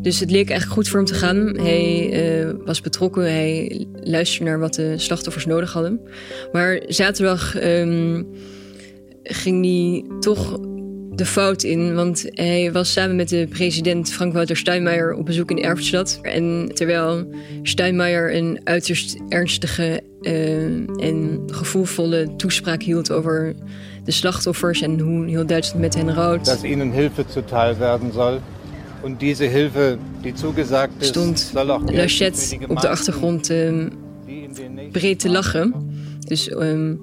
Dus 0.00 0.20
het 0.20 0.30
leek 0.30 0.48
eigenlijk 0.48 0.78
goed 0.78 0.88
voor 0.88 0.98
hem 0.98 1.08
te 1.08 1.14
gaan. 1.14 1.58
Hij 1.58 2.10
uh, 2.44 2.50
was 2.64 2.80
betrokken, 2.80 3.22
hij 3.22 3.86
luisterde 3.92 4.50
naar 4.50 4.58
wat 4.58 4.74
de 4.74 4.98
slachtoffers 4.98 5.46
nodig 5.46 5.72
hadden. 5.72 6.00
Maar 6.52 6.82
zaterdag 6.86 7.62
um, 7.62 8.26
ging 9.22 9.64
hij 9.64 10.04
toch 10.20 10.58
de 11.16 11.26
fout 11.26 11.62
in. 11.62 11.94
Want 11.94 12.26
hij 12.30 12.72
was 12.72 12.92
samen 12.92 13.16
met 13.16 13.28
de 13.28 13.46
president 13.50 14.12
Frank-Walter 14.12 14.56
Steinmeier 14.56 15.14
op 15.14 15.24
bezoek 15.24 15.50
in 15.50 15.62
Erftstadt. 15.62 16.18
En 16.22 16.70
terwijl 16.74 17.28
Steinmeier 17.62 18.34
een 18.34 18.60
uiterst 18.64 19.16
ernstige 19.28 20.02
uh, 20.20 20.64
en 21.04 21.42
gevoelvolle 21.46 22.36
toespraak 22.36 22.82
hield 22.82 23.12
over 23.12 23.54
de 24.04 24.12
slachtoffers 24.12 24.82
en 24.82 25.00
hoe 25.00 25.26
heel 25.26 25.46
Duitsland 25.46 25.80
met 25.80 25.94
hen 25.94 26.14
rouwt. 26.14 26.44
Dat 26.44 26.62
ihnen 26.62 26.92
Hilfe 26.92 27.24
zuteil 27.28 27.76
werden 27.76 28.12
zal. 28.12 28.40
En 29.04 29.16
deze 29.18 29.44
Hilfe, 29.44 29.98
die 30.20 30.32
toegezegd 30.32 30.90
is, 30.98 31.06
stond 31.06 31.52
Lachette 31.84 32.58
op 32.68 32.80
de 32.80 32.88
achtergrond 32.88 33.50
um, 33.50 33.92
breed 34.92 35.18
te 35.18 35.30
lachen. 35.30 35.74
Dus 36.26 36.50
um, 36.50 37.00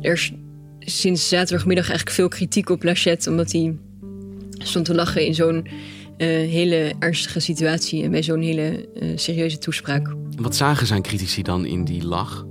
er 0.00 0.30
sinds 0.80 1.28
zaterdagmiddag 1.28 1.88
eigenlijk 1.88 2.16
veel 2.16 2.28
kritiek 2.28 2.70
op 2.70 2.82
Lachette, 2.82 3.30
omdat 3.30 3.52
hij 3.52 3.76
stond 4.58 4.84
te 4.84 4.94
lachen 4.94 5.26
in 5.26 5.34
zo'n 5.34 5.66
uh, 5.66 6.26
hele 6.26 6.94
ernstige 6.98 7.40
situatie 7.40 8.02
en 8.02 8.10
bij 8.10 8.22
zo'n 8.22 8.40
hele 8.40 8.88
uh, 9.02 9.12
serieuze 9.14 9.58
toespraak. 9.58 10.14
Wat 10.36 10.56
zagen 10.56 10.86
zijn 10.86 11.02
critici 11.02 11.42
dan 11.42 11.66
in 11.66 11.84
die 11.84 12.04
lach? 12.04 12.48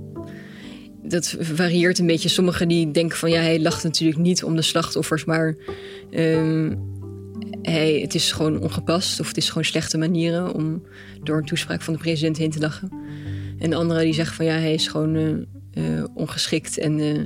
dat 1.10 1.36
varieert 1.38 1.98
een 1.98 2.06
beetje. 2.06 2.28
Sommigen 2.28 2.68
die 2.68 2.90
denken 2.90 3.18
van 3.18 3.30
ja, 3.30 3.40
hij 3.40 3.60
lacht 3.60 3.84
natuurlijk 3.84 4.18
niet 4.18 4.44
om 4.44 4.56
de 4.56 4.62
slachtoffers, 4.62 5.24
maar 5.24 5.56
ehm, 6.10 6.74
hij, 7.62 7.98
het 8.00 8.14
is 8.14 8.32
gewoon 8.32 8.60
ongepast 8.60 9.20
of 9.20 9.28
het 9.28 9.36
is 9.36 9.48
gewoon 9.48 9.64
slechte 9.64 9.98
manieren 9.98 10.54
om 10.54 10.82
door 11.22 11.36
een 11.36 11.44
toespraak 11.44 11.82
van 11.82 11.92
de 11.92 11.98
president 11.98 12.36
heen 12.36 12.50
te 12.50 12.60
lachen. 12.60 12.92
En 13.58 13.72
anderen 13.72 14.04
die 14.04 14.14
zeggen 14.14 14.36
van 14.36 14.44
ja, 14.44 14.52
hij 14.52 14.74
is 14.74 14.88
gewoon 14.88 15.14
eh, 15.14 15.98
eh, 15.98 16.04
ongeschikt 16.14 16.78
en 16.78 17.00
eh, 17.00 17.22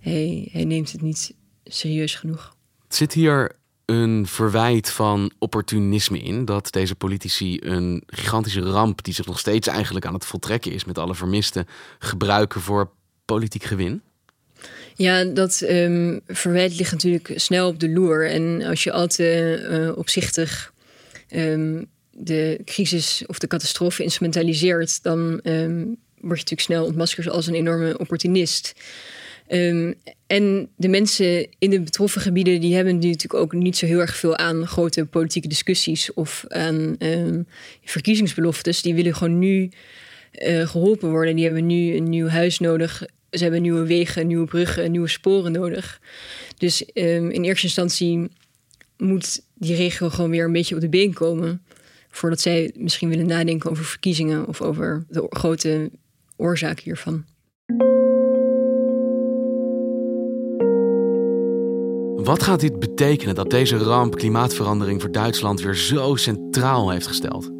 hij, 0.00 0.48
hij 0.52 0.64
neemt 0.64 0.92
het 0.92 1.02
niet 1.02 1.34
serieus 1.64 2.14
genoeg. 2.14 2.56
Zit 2.88 3.12
hier 3.12 3.58
een 3.84 4.26
verwijt 4.26 4.90
van 4.90 5.32
opportunisme 5.38 6.18
in. 6.18 6.44
Dat 6.44 6.72
deze 6.72 6.94
politici 6.94 7.58
een 7.60 8.02
gigantische 8.06 8.60
ramp, 8.60 9.04
die 9.04 9.14
zich 9.14 9.26
nog 9.26 9.38
steeds 9.38 9.68
eigenlijk 9.68 10.06
aan 10.06 10.14
het 10.14 10.24
voltrekken 10.24 10.72
is 10.72 10.84
met 10.84 10.98
alle 10.98 11.14
vermisten, 11.14 11.66
gebruiken 11.98 12.60
voor 12.60 12.90
politiek 13.24 13.64
gewin? 13.64 14.02
Ja, 14.94 15.24
dat 15.24 15.60
um, 15.60 16.20
verwijt 16.26 16.76
ligt 16.76 16.92
natuurlijk 16.92 17.32
snel 17.34 17.68
op 17.68 17.80
de 17.80 17.88
loer. 17.88 18.30
En 18.30 18.62
als 18.62 18.84
je 18.84 18.92
al 18.92 19.06
te 19.06 19.60
uh, 19.70 19.98
opzichtig 19.98 20.72
um, 21.30 21.86
de 22.10 22.60
crisis 22.64 23.22
of 23.26 23.38
de 23.38 23.46
catastrofe 23.46 24.02
instrumentaliseert, 24.02 25.02
dan 25.02 25.40
um, 25.42 25.84
word 26.20 26.38
je 26.38 26.44
natuurlijk 26.44 26.60
snel 26.60 26.84
ontmaskerd 26.84 27.28
als 27.28 27.46
een 27.46 27.54
enorme 27.54 27.98
opportunist. 27.98 28.74
Um, 29.52 29.94
en 30.26 30.68
de 30.76 30.88
mensen 30.88 31.48
in 31.58 31.70
de 31.70 31.80
betroffen 31.80 32.20
gebieden 32.20 32.60
die 32.60 32.74
hebben 32.74 32.94
natuurlijk 32.94 33.34
ook 33.34 33.52
niet 33.52 33.76
zo 33.76 33.86
heel 33.86 34.00
erg 34.00 34.16
veel 34.16 34.36
aan 34.36 34.66
grote 34.66 35.06
politieke 35.06 35.48
discussies 35.48 36.14
of 36.14 36.44
aan 36.48 36.96
um, 36.98 37.46
verkiezingsbeloftes. 37.84 38.82
Die 38.82 38.94
willen 38.94 39.14
gewoon 39.14 39.38
nu 39.38 39.70
uh, 40.32 40.68
geholpen 40.68 41.10
worden. 41.10 41.34
Die 41.34 41.44
hebben 41.44 41.66
nu 41.66 41.94
een 41.94 42.08
nieuw 42.08 42.28
huis 42.28 42.58
nodig. 42.58 43.06
Ze 43.30 43.42
hebben 43.42 43.62
nieuwe 43.62 43.86
wegen, 43.86 44.26
nieuwe 44.26 44.46
bruggen, 44.46 44.90
nieuwe 44.90 45.08
sporen 45.08 45.52
nodig. 45.52 46.00
Dus 46.58 46.82
um, 46.94 47.30
in 47.30 47.44
eerste 47.44 47.66
instantie 47.66 48.28
moet 48.96 49.42
die 49.54 49.76
regio 49.76 50.08
gewoon 50.08 50.30
weer 50.30 50.44
een 50.44 50.52
beetje 50.52 50.74
op 50.74 50.80
de 50.80 50.88
been 50.88 51.12
komen. 51.12 51.62
Voordat 52.10 52.40
zij 52.40 52.74
misschien 52.76 53.08
willen 53.08 53.26
nadenken 53.26 53.70
over 53.70 53.84
verkiezingen 53.84 54.46
of 54.46 54.60
over 54.60 55.04
de 55.08 55.26
grote 55.28 55.90
oorzaak 56.36 56.80
hiervan. 56.80 57.24
Wat 62.30 62.42
gaat 62.42 62.60
dit 62.60 62.78
betekenen 62.78 63.34
dat 63.34 63.50
deze 63.50 63.76
ramp 63.76 64.16
klimaatverandering 64.16 65.00
voor 65.00 65.12
Duitsland 65.12 65.60
weer 65.60 65.76
zo 65.76 66.14
centraal 66.16 66.90
heeft 66.90 67.06
gesteld? 67.06 67.50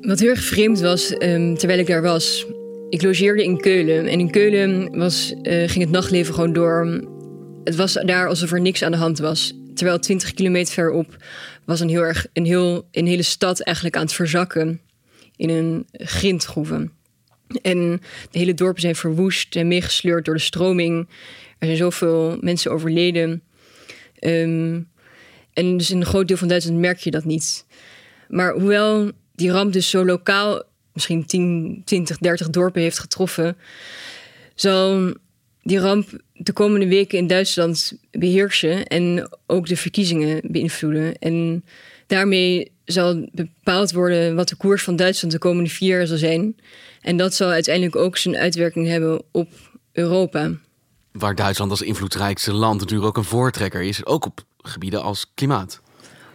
Wat 0.00 0.18
heel 0.18 0.28
erg 0.28 0.44
vreemd 0.44 0.80
was 0.80 1.14
um, 1.18 1.56
terwijl 1.56 1.78
ik 1.78 1.86
daar 1.86 2.02
was. 2.02 2.46
Ik 2.88 3.02
logeerde 3.02 3.44
in 3.44 3.60
Keulen. 3.60 4.06
En 4.06 4.18
in 4.18 4.30
Keulen 4.30 4.98
was, 4.98 5.34
uh, 5.42 5.68
ging 5.68 5.84
het 5.84 5.90
nachtleven 5.90 6.34
gewoon 6.34 6.52
door. 6.52 7.02
Het 7.64 7.76
was 7.76 7.92
daar 7.92 8.28
alsof 8.28 8.52
er 8.52 8.60
niks 8.60 8.82
aan 8.82 8.90
de 8.90 8.96
hand 8.96 9.18
was. 9.18 9.52
Terwijl 9.74 9.98
20 9.98 10.34
kilometer 10.34 10.72
verderop 10.72 11.16
was 11.64 11.80
een, 11.80 11.88
heel 11.88 12.02
erg, 12.02 12.26
een, 12.32 12.44
heel, 12.44 12.88
een 12.90 13.06
hele 13.06 13.22
stad 13.22 13.60
eigenlijk 13.60 13.96
aan 13.96 14.02
het 14.02 14.12
verzakken 14.12 14.80
in 15.36 15.50
een 15.50 15.86
grindgroeven. 15.92 16.92
En 17.62 18.00
de 18.30 18.38
hele 18.38 18.54
dorpen 18.54 18.80
zijn 18.80 18.96
verwoest 18.96 19.56
en 19.56 19.68
meegesleurd 19.68 20.24
door 20.24 20.34
de 20.34 20.40
stroming. 20.40 21.08
Er 21.58 21.66
zijn 21.66 21.76
zoveel 21.76 22.36
mensen 22.40 22.70
overleden. 22.70 23.42
Um, 24.26 24.90
en 25.52 25.76
dus 25.76 25.90
in 25.90 26.00
een 26.00 26.06
groot 26.06 26.28
deel 26.28 26.36
van 26.36 26.48
Duitsland 26.48 26.78
merk 26.78 26.98
je 26.98 27.10
dat 27.10 27.24
niet. 27.24 27.66
Maar 28.28 28.52
hoewel 28.52 29.10
die 29.34 29.50
ramp 29.50 29.72
dus 29.72 29.90
zo 29.90 30.04
lokaal 30.04 30.62
misschien 30.92 31.26
10, 31.26 31.82
20, 31.84 32.18
30 32.18 32.50
dorpen 32.50 32.82
heeft 32.82 32.98
getroffen, 32.98 33.56
zal 34.54 35.12
die 35.62 35.78
ramp 35.78 36.08
de 36.32 36.52
komende 36.52 36.88
weken 36.88 37.18
in 37.18 37.26
Duitsland 37.26 37.92
beheersen 38.10 38.86
en 38.86 39.28
ook 39.46 39.66
de 39.66 39.76
verkiezingen 39.76 40.40
beïnvloeden. 40.44 41.18
En 41.18 41.64
daarmee 42.06 42.72
zal 42.84 43.28
bepaald 43.32 43.92
worden 43.92 44.34
wat 44.34 44.48
de 44.48 44.56
koers 44.56 44.82
van 44.82 44.96
Duitsland 44.96 45.32
de 45.32 45.40
komende 45.40 45.70
vier 45.70 45.96
jaar 45.96 46.06
zal 46.06 46.16
zijn. 46.16 46.56
En 47.00 47.16
dat 47.16 47.34
zal 47.34 47.48
uiteindelijk 47.50 47.96
ook 47.96 48.16
zijn 48.16 48.36
uitwerking 48.36 48.86
hebben 48.86 49.22
op 49.30 49.48
Europa 49.92 50.50
waar 51.12 51.34
Duitsland 51.34 51.70
als 51.70 51.82
invloedrijkste 51.82 52.52
land 52.52 52.80
natuurlijk 52.80 53.08
ook 53.08 53.16
een 53.16 53.30
voortrekker 53.30 53.82
is, 53.82 54.06
ook 54.06 54.26
op 54.26 54.44
gebieden 54.58 55.02
als 55.02 55.30
klimaat. 55.34 55.80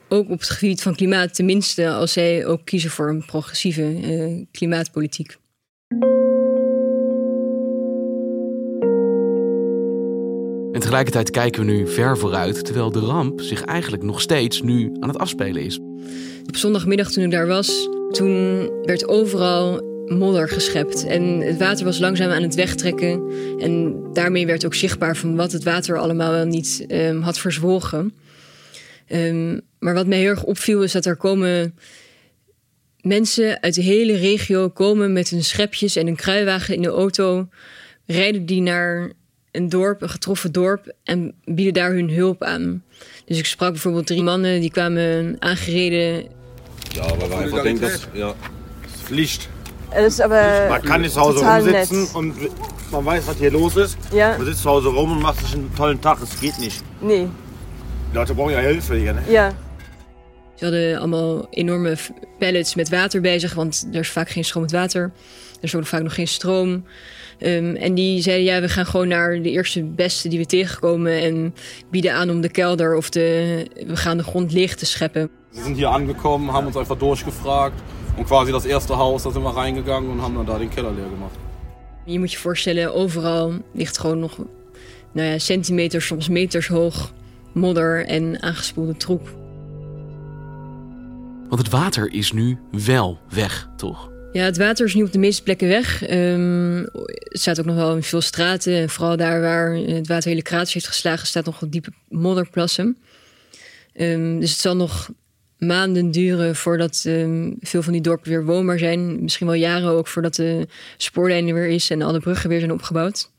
Ook 0.09 0.29
op 0.29 0.39
het 0.39 0.49
gebied 0.49 0.81
van 0.81 0.95
klimaat, 0.95 1.35
tenminste 1.35 1.89
als 1.89 2.13
zij 2.13 2.45
ook 2.45 2.65
kiezen 2.65 2.89
voor 2.89 3.09
een 3.09 3.25
progressieve 3.25 3.81
uh, 3.81 4.45
klimaatpolitiek. 4.51 5.37
En 10.71 10.83
tegelijkertijd 10.83 11.31
kijken 11.31 11.65
we 11.65 11.71
nu 11.71 11.87
ver 11.87 12.17
vooruit, 12.17 12.65
terwijl 12.65 12.91
de 12.91 12.99
ramp 12.99 13.41
zich 13.41 13.61
eigenlijk 13.61 14.03
nog 14.03 14.21
steeds 14.21 14.61
nu 14.61 14.91
aan 14.99 15.09
het 15.09 15.17
afspelen 15.17 15.61
is. 15.61 15.79
Op 16.47 16.55
zondagmiddag 16.55 17.11
toen 17.11 17.23
ik 17.23 17.31
daar 17.31 17.47
was, 17.47 17.89
toen 18.11 18.69
werd 18.83 19.07
overal 19.07 19.81
modder 20.07 20.49
geschept. 20.49 21.05
En 21.05 21.39
het 21.39 21.57
water 21.57 21.85
was 21.85 21.99
langzaam 21.99 22.29
aan 22.29 22.41
het 22.41 22.55
wegtrekken. 22.55 23.21
En 23.59 24.03
daarmee 24.13 24.45
werd 24.45 24.65
ook 24.65 24.75
zichtbaar 24.75 25.17
van 25.17 25.35
wat 25.35 25.51
het 25.51 25.63
water 25.63 25.97
allemaal 25.97 26.31
wel 26.31 26.45
niet 26.45 26.85
um, 26.87 27.21
had 27.21 27.39
verzwolgen. 27.39 28.13
Um, 29.11 29.61
maar 29.79 29.93
wat 29.93 30.07
mij 30.07 30.17
heel 30.17 30.29
erg 30.29 30.43
opviel 30.43 30.83
is 30.83 30.91
dat 30.91 31.05
er 31.05 31.15
komen 31.15 31.75
mensen 33.01 33.61
uit 33.61 33.73
de 33.73 33.81
hele 33.81 34.17
regio 34.17 34.69
komen 34.69 35.13
met 35.13 35.29
hun 35.29 35.43
schepjes 35.43 35.95
en 35.95 36.07
een 36.07 36.15
kruiwagen 36.15 36.75
in 36.75 36.81
de 36.81 36.87
auto. 36.87 37.47
Rijden 38.05 38.45
die 38.45 38.61
naar 38.61 39.11
een 39.51 39.69
dorp, 39.69 40.01
een 40.01 40.09
getroffen 40.09 40.51
dorp, 40.51 40.93
en 41.03 41.33
bieden 41.45 41.73
daar 41.73 41.93
hun 41.93 42.09
hulp 42.09 42.43
aan. 42.43 42.83
Dus 43.25 43.37
ik 43.37 43.45
sprak 43.45 43.71
bijvoorbeeld 43.71 44.07
drie 44.07 44.23
mannen 44.23 44.61
die 44.61 44.71
kwamen 44.71 45.35
aangereden. 45.39 46.25
Ja, 46.93 47.15
maar 47.15 47.51
wij 47.51 47.61
denken, 47.61 47.89
dat 47.89 48.07
ja, 48.13 48.35
Pflicht. 49.89 50.07
Ist 50.07 50.21
aber 50.21 50.69
man 50.69 50.81
kann 50.81 51.01
nicht 51.01 51.13
zu 51.13 51.21
Hause 51.21 51.45
rumsitzen 51.45 52.01
nett. 52.01 52.15
und 52.15 52.35
man 52.91 53.05
weiß, 53.05 53.27
was 53.27 53.37
hier 53.37 53.51
los 53.51 53.75
ist. 53.75 53.97
Ja. 54.11 54.37
Man 54.37 54.45
sitzt 54.45 54.61
zu 54.61 54.69
Hause 54.69 54.89
rum 54.89 55.11
und 55.11 55.21
macht 55.21 55.39
sich 55.39 55.53
einen 55.53 55.73
tollen 55.75 56.01
Tag. 56.01 56.17
Es 56.21 56.39
geht 56.39 56.59
nicht. 56.59 56.83
Nee. 57.01 57.27
Die 58.11 58.15
Leute 58.15 58.33
brauchen 58.33 58.53
ja 58.53 58.59
Hilfe 58.59 58.95
hier. 58.95 59.13
Ne? 59.13 59.21
Ja. 59.29 59.53
Ze 60.55 60.65
hadden 60.65 60.97
allemaal 60.97 61.47
enorme 61.49 61.95
pallets 62.39 62.75
met 62.75 62.89
water 62.89 63.21
bij 63.21 63.39
zich, 63.39 63.53
want 63.53 63.87
er 63.91 63.99
is 63.99 64.09
vaak 64.09 64.29
geen 64.29 64.45
stromend 64.45 64.71
water. 64.71 65.11
Er 65.57 65.63
is 65.63 65.75
ook 65.75 65.85
vaak 65.85 66.03
nog 66.03 66.13
geen 66.13 66.27
stroom. 66.27 66.83
Um, 67.39 67.75
en 67.75 67.93
die 67.93 68.21
zeiden, 68.21 68.45
ja, 68.45 68.61
we 68.61 68.69
gaan 68.69 68.85
gewoon 68.85 69.07
naar 69.07 69.41
de 69.41 69.51
eerste 69.51 69.83
beste 69.83 70.27
die 70.27 70.39
we 70.39 70.45
tegenkomen 70.45 71.21
en 71.21 71.55
bieden 71.91 72.13
aan 72.13 72.29
om 72.29 72.41
de 72.41 72.49
kelder 72.49 72.95
of 72.95 73.09
de, 73.09 73.67
we 73.87 73.95
gaan 73.95 74.17
de 74.17 74.23
grond 74.23 74.51
leeg 74.51 74.75
te 74.75 74.85
scheppen. 74.85 75.29
We 75.51 75.61
zijn 75.61 75.73
hier 75.73 75.87
aangekomen, 75.87 76.47
hebben 76.47 76.65
ons 76.65 76.75
einfach 76.75 76.97
doorgevraagd. 76.97 77.81
En 78.17 78.23
quasi 78.23 78.51
das 78.51 78.63
eerste 78.63 78.93
huis, 78.93 79.21
dat 79.21 79.31
zijn 79.31 79.43
we 79.43 79.51
reingegangen 79.51 80.11
en 80.11 80.19
hebben 80.19 80.45
daar 80.45 80.59
den 80.59 80.69
Keller 80.69 80.93
leer 80.93 81.07
gemacht. 81.13 81.35
Je 82.05 82.19
moet 82.19 82.31
je 82.31 82.37
voorstellen, 82.37 82.93
overal 82.93 83.53
ligt 83.73 83.97
gewoon 83.97 84.19
nog 84.19 84.37
nou 85.11 85.27
ja, 85.27 85.37
centimeters, 85.37 86.05
soms 86.05 86.29
meters 86.29 86.67
hoog 86.67 87.13
modder 87.53 88.05
en 88.05 88.41
aangespoelde 88.41 88.97
troep. 88.97 89.35
Want 91.49 91.61
het 91.61 91.69
water 91.69 92.13
is 92.13 92.31
nu 92.31 92.57
wel 92.71 93.19
weg, 93.29 93.69
toch? 93.77 94.11
Ja, 94.31 94.43
het 94.43 94.57
water 94.57 94.85
is 94.85 94.93
nu 94.93 95.03
op 95.03 95.11
de 95.11 95.19
meeste 95.19 95.43
plekken 95.43 95.67
weg. 95.67 96.09
Um, 96.09 96.77
het 96.83 97.41
staat 97.41 97.59
ook 97.59 97.65
nog 97.65 97.75
wel 97.75 97.95
in 97.95 98.03
veel 98.03 98.21
straten. 98.21 98.73
En 98.73 98.89
vooral 98.89 99.17
daar 99.17 99.41
waar 99.41 99.75
het 99.75 100.07
water 100.07 100.29
hele 100.29 100.41
kraters 100.41 100.73
heeft 100.73 100.87
geslagen, 100.87 101.27
staat 101.27 101.45
nog 101.45 101.63
diepe 101.69 101.91
modderplassen. 102.09 102.97
Um, 103.93 104.39
dus 104.39 104.51
het 104.51 104.59
zal 104.59 104.75
nog 104.75 105.09
maanden 105.57 106.11
duren 106.11 106.55
voordat 106.55 107.03
um, 107.07 107.57
veel 107.59 107.81
van 107.83 107.93
die 107.93 108.01
dorpen 108.01 108.29
weer 108.29 108.45
woonbaar 108.45 108.79
zijn. 108.79 109.21
Misschien 109.21 109.47
wel 109.47 109.55
jaren 109.55 109.89
ook 109.89 110.07
voordat 110.07 110.35
de 110.35 110.67
spoorlijn 110.97 111.47
er 111.47 111.53
weer 111.53 111.67
is 111.67 111.89
en 111.89 112.01
alle 112.01 112.19
bruggen 112.19 112.49
weer 112.49 112.59
zijn 112.59 112.71
opgebouwd. 112.71 113.31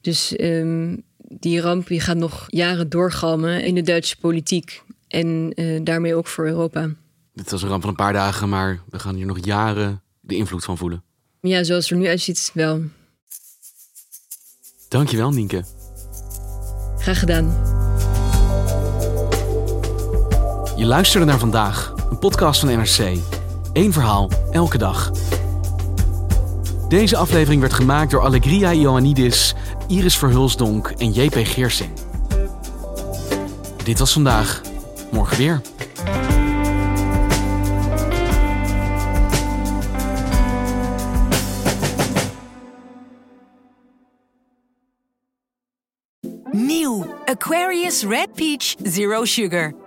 Dus 0.00 0.40
um, 0.40 1.02
die 1.16 1.60
ramp 1.60 1.86
die 1.86 2.00
gaat 2.00 2.16
nog 2.16 2.44
jaren 2.46 2.88
doorgalmen 2.88 3.64
in 3.64 3.74
de 3.74 3.82
Duitse 3.82 4.16
politiek 4.16 4.82
en 5.08 5.52
uh, 5.54 5.80
daarmee 5.82 6.14
ook 6.14 6.26
voor 6.26 6.46
Europa. 6.46 6.90
Dit 7.34 7.50
was 7.50 7.62
een 7.62 7.68
ramp 7.68 7.80
van 7.80 7.90
een 7.90 7.96
paar 7.96 8.12
dagen, 8.12 8.48
maar 8.48 8.80
we 8.90 8.98
gaan 8.98 9.14
hier 9.14 9.26
nog 9.26 9.44
jaren 9.44 10.02
de 10.20 10.36
invloed 10.36 10.64
van 10.64 10.78
voelen. 10.78 11.02
Ja, 11.40 11.62
zoals 11.62 11.82
het 11.82 11.92
er 11.92 11.98
nu 12.02 12.08
uitziet, 12.08 12.50
wel. 12.54 12.82
Dankjewel, 14.88 15.30
Nienke. 15.30 15.64
Graag 16.98 17.18
gedaan. 17.18 17.86
Je 20.78 20.86
luisterde 20.86 21.26
naar 21.26 21.38
vandaag, 21.38 21.94
een 22.10 22.18
podcast 22.18 22.60
van 22.60 22.68
NRC. 22.68 23.18
Eén 23.72 23.92
verhaal, 23.92 24.30
elke 24.50 24.78
dag. 24.78 25.10
Deze 26.88 27.16
aflevering 27.16 27.60
werd 27.60 27.72
gemaakt 27.72 28.10
door 28.10 28.20
Allegria 28.20 28.72
Ioannidis, 28.72 29.54
Iris 29.88 30.16
Verhulsdonk 30.18 30.88
en 30.98 31.12
JP 31.12 31.34
Geersing. 31.34 31.90
Dit 33.84 33.98
was 33.98 34.12
vandaag. 34.12 34.60
Morgen 35.10 35.36
weer. 35.36 35.60
Nieuw 46.50 47.06
Aquarius 47.24 48.02
Red 48.02 48.32
Peach 48.34 48.74
Zero 48.82 49.24
Sugar. 49.24 49.86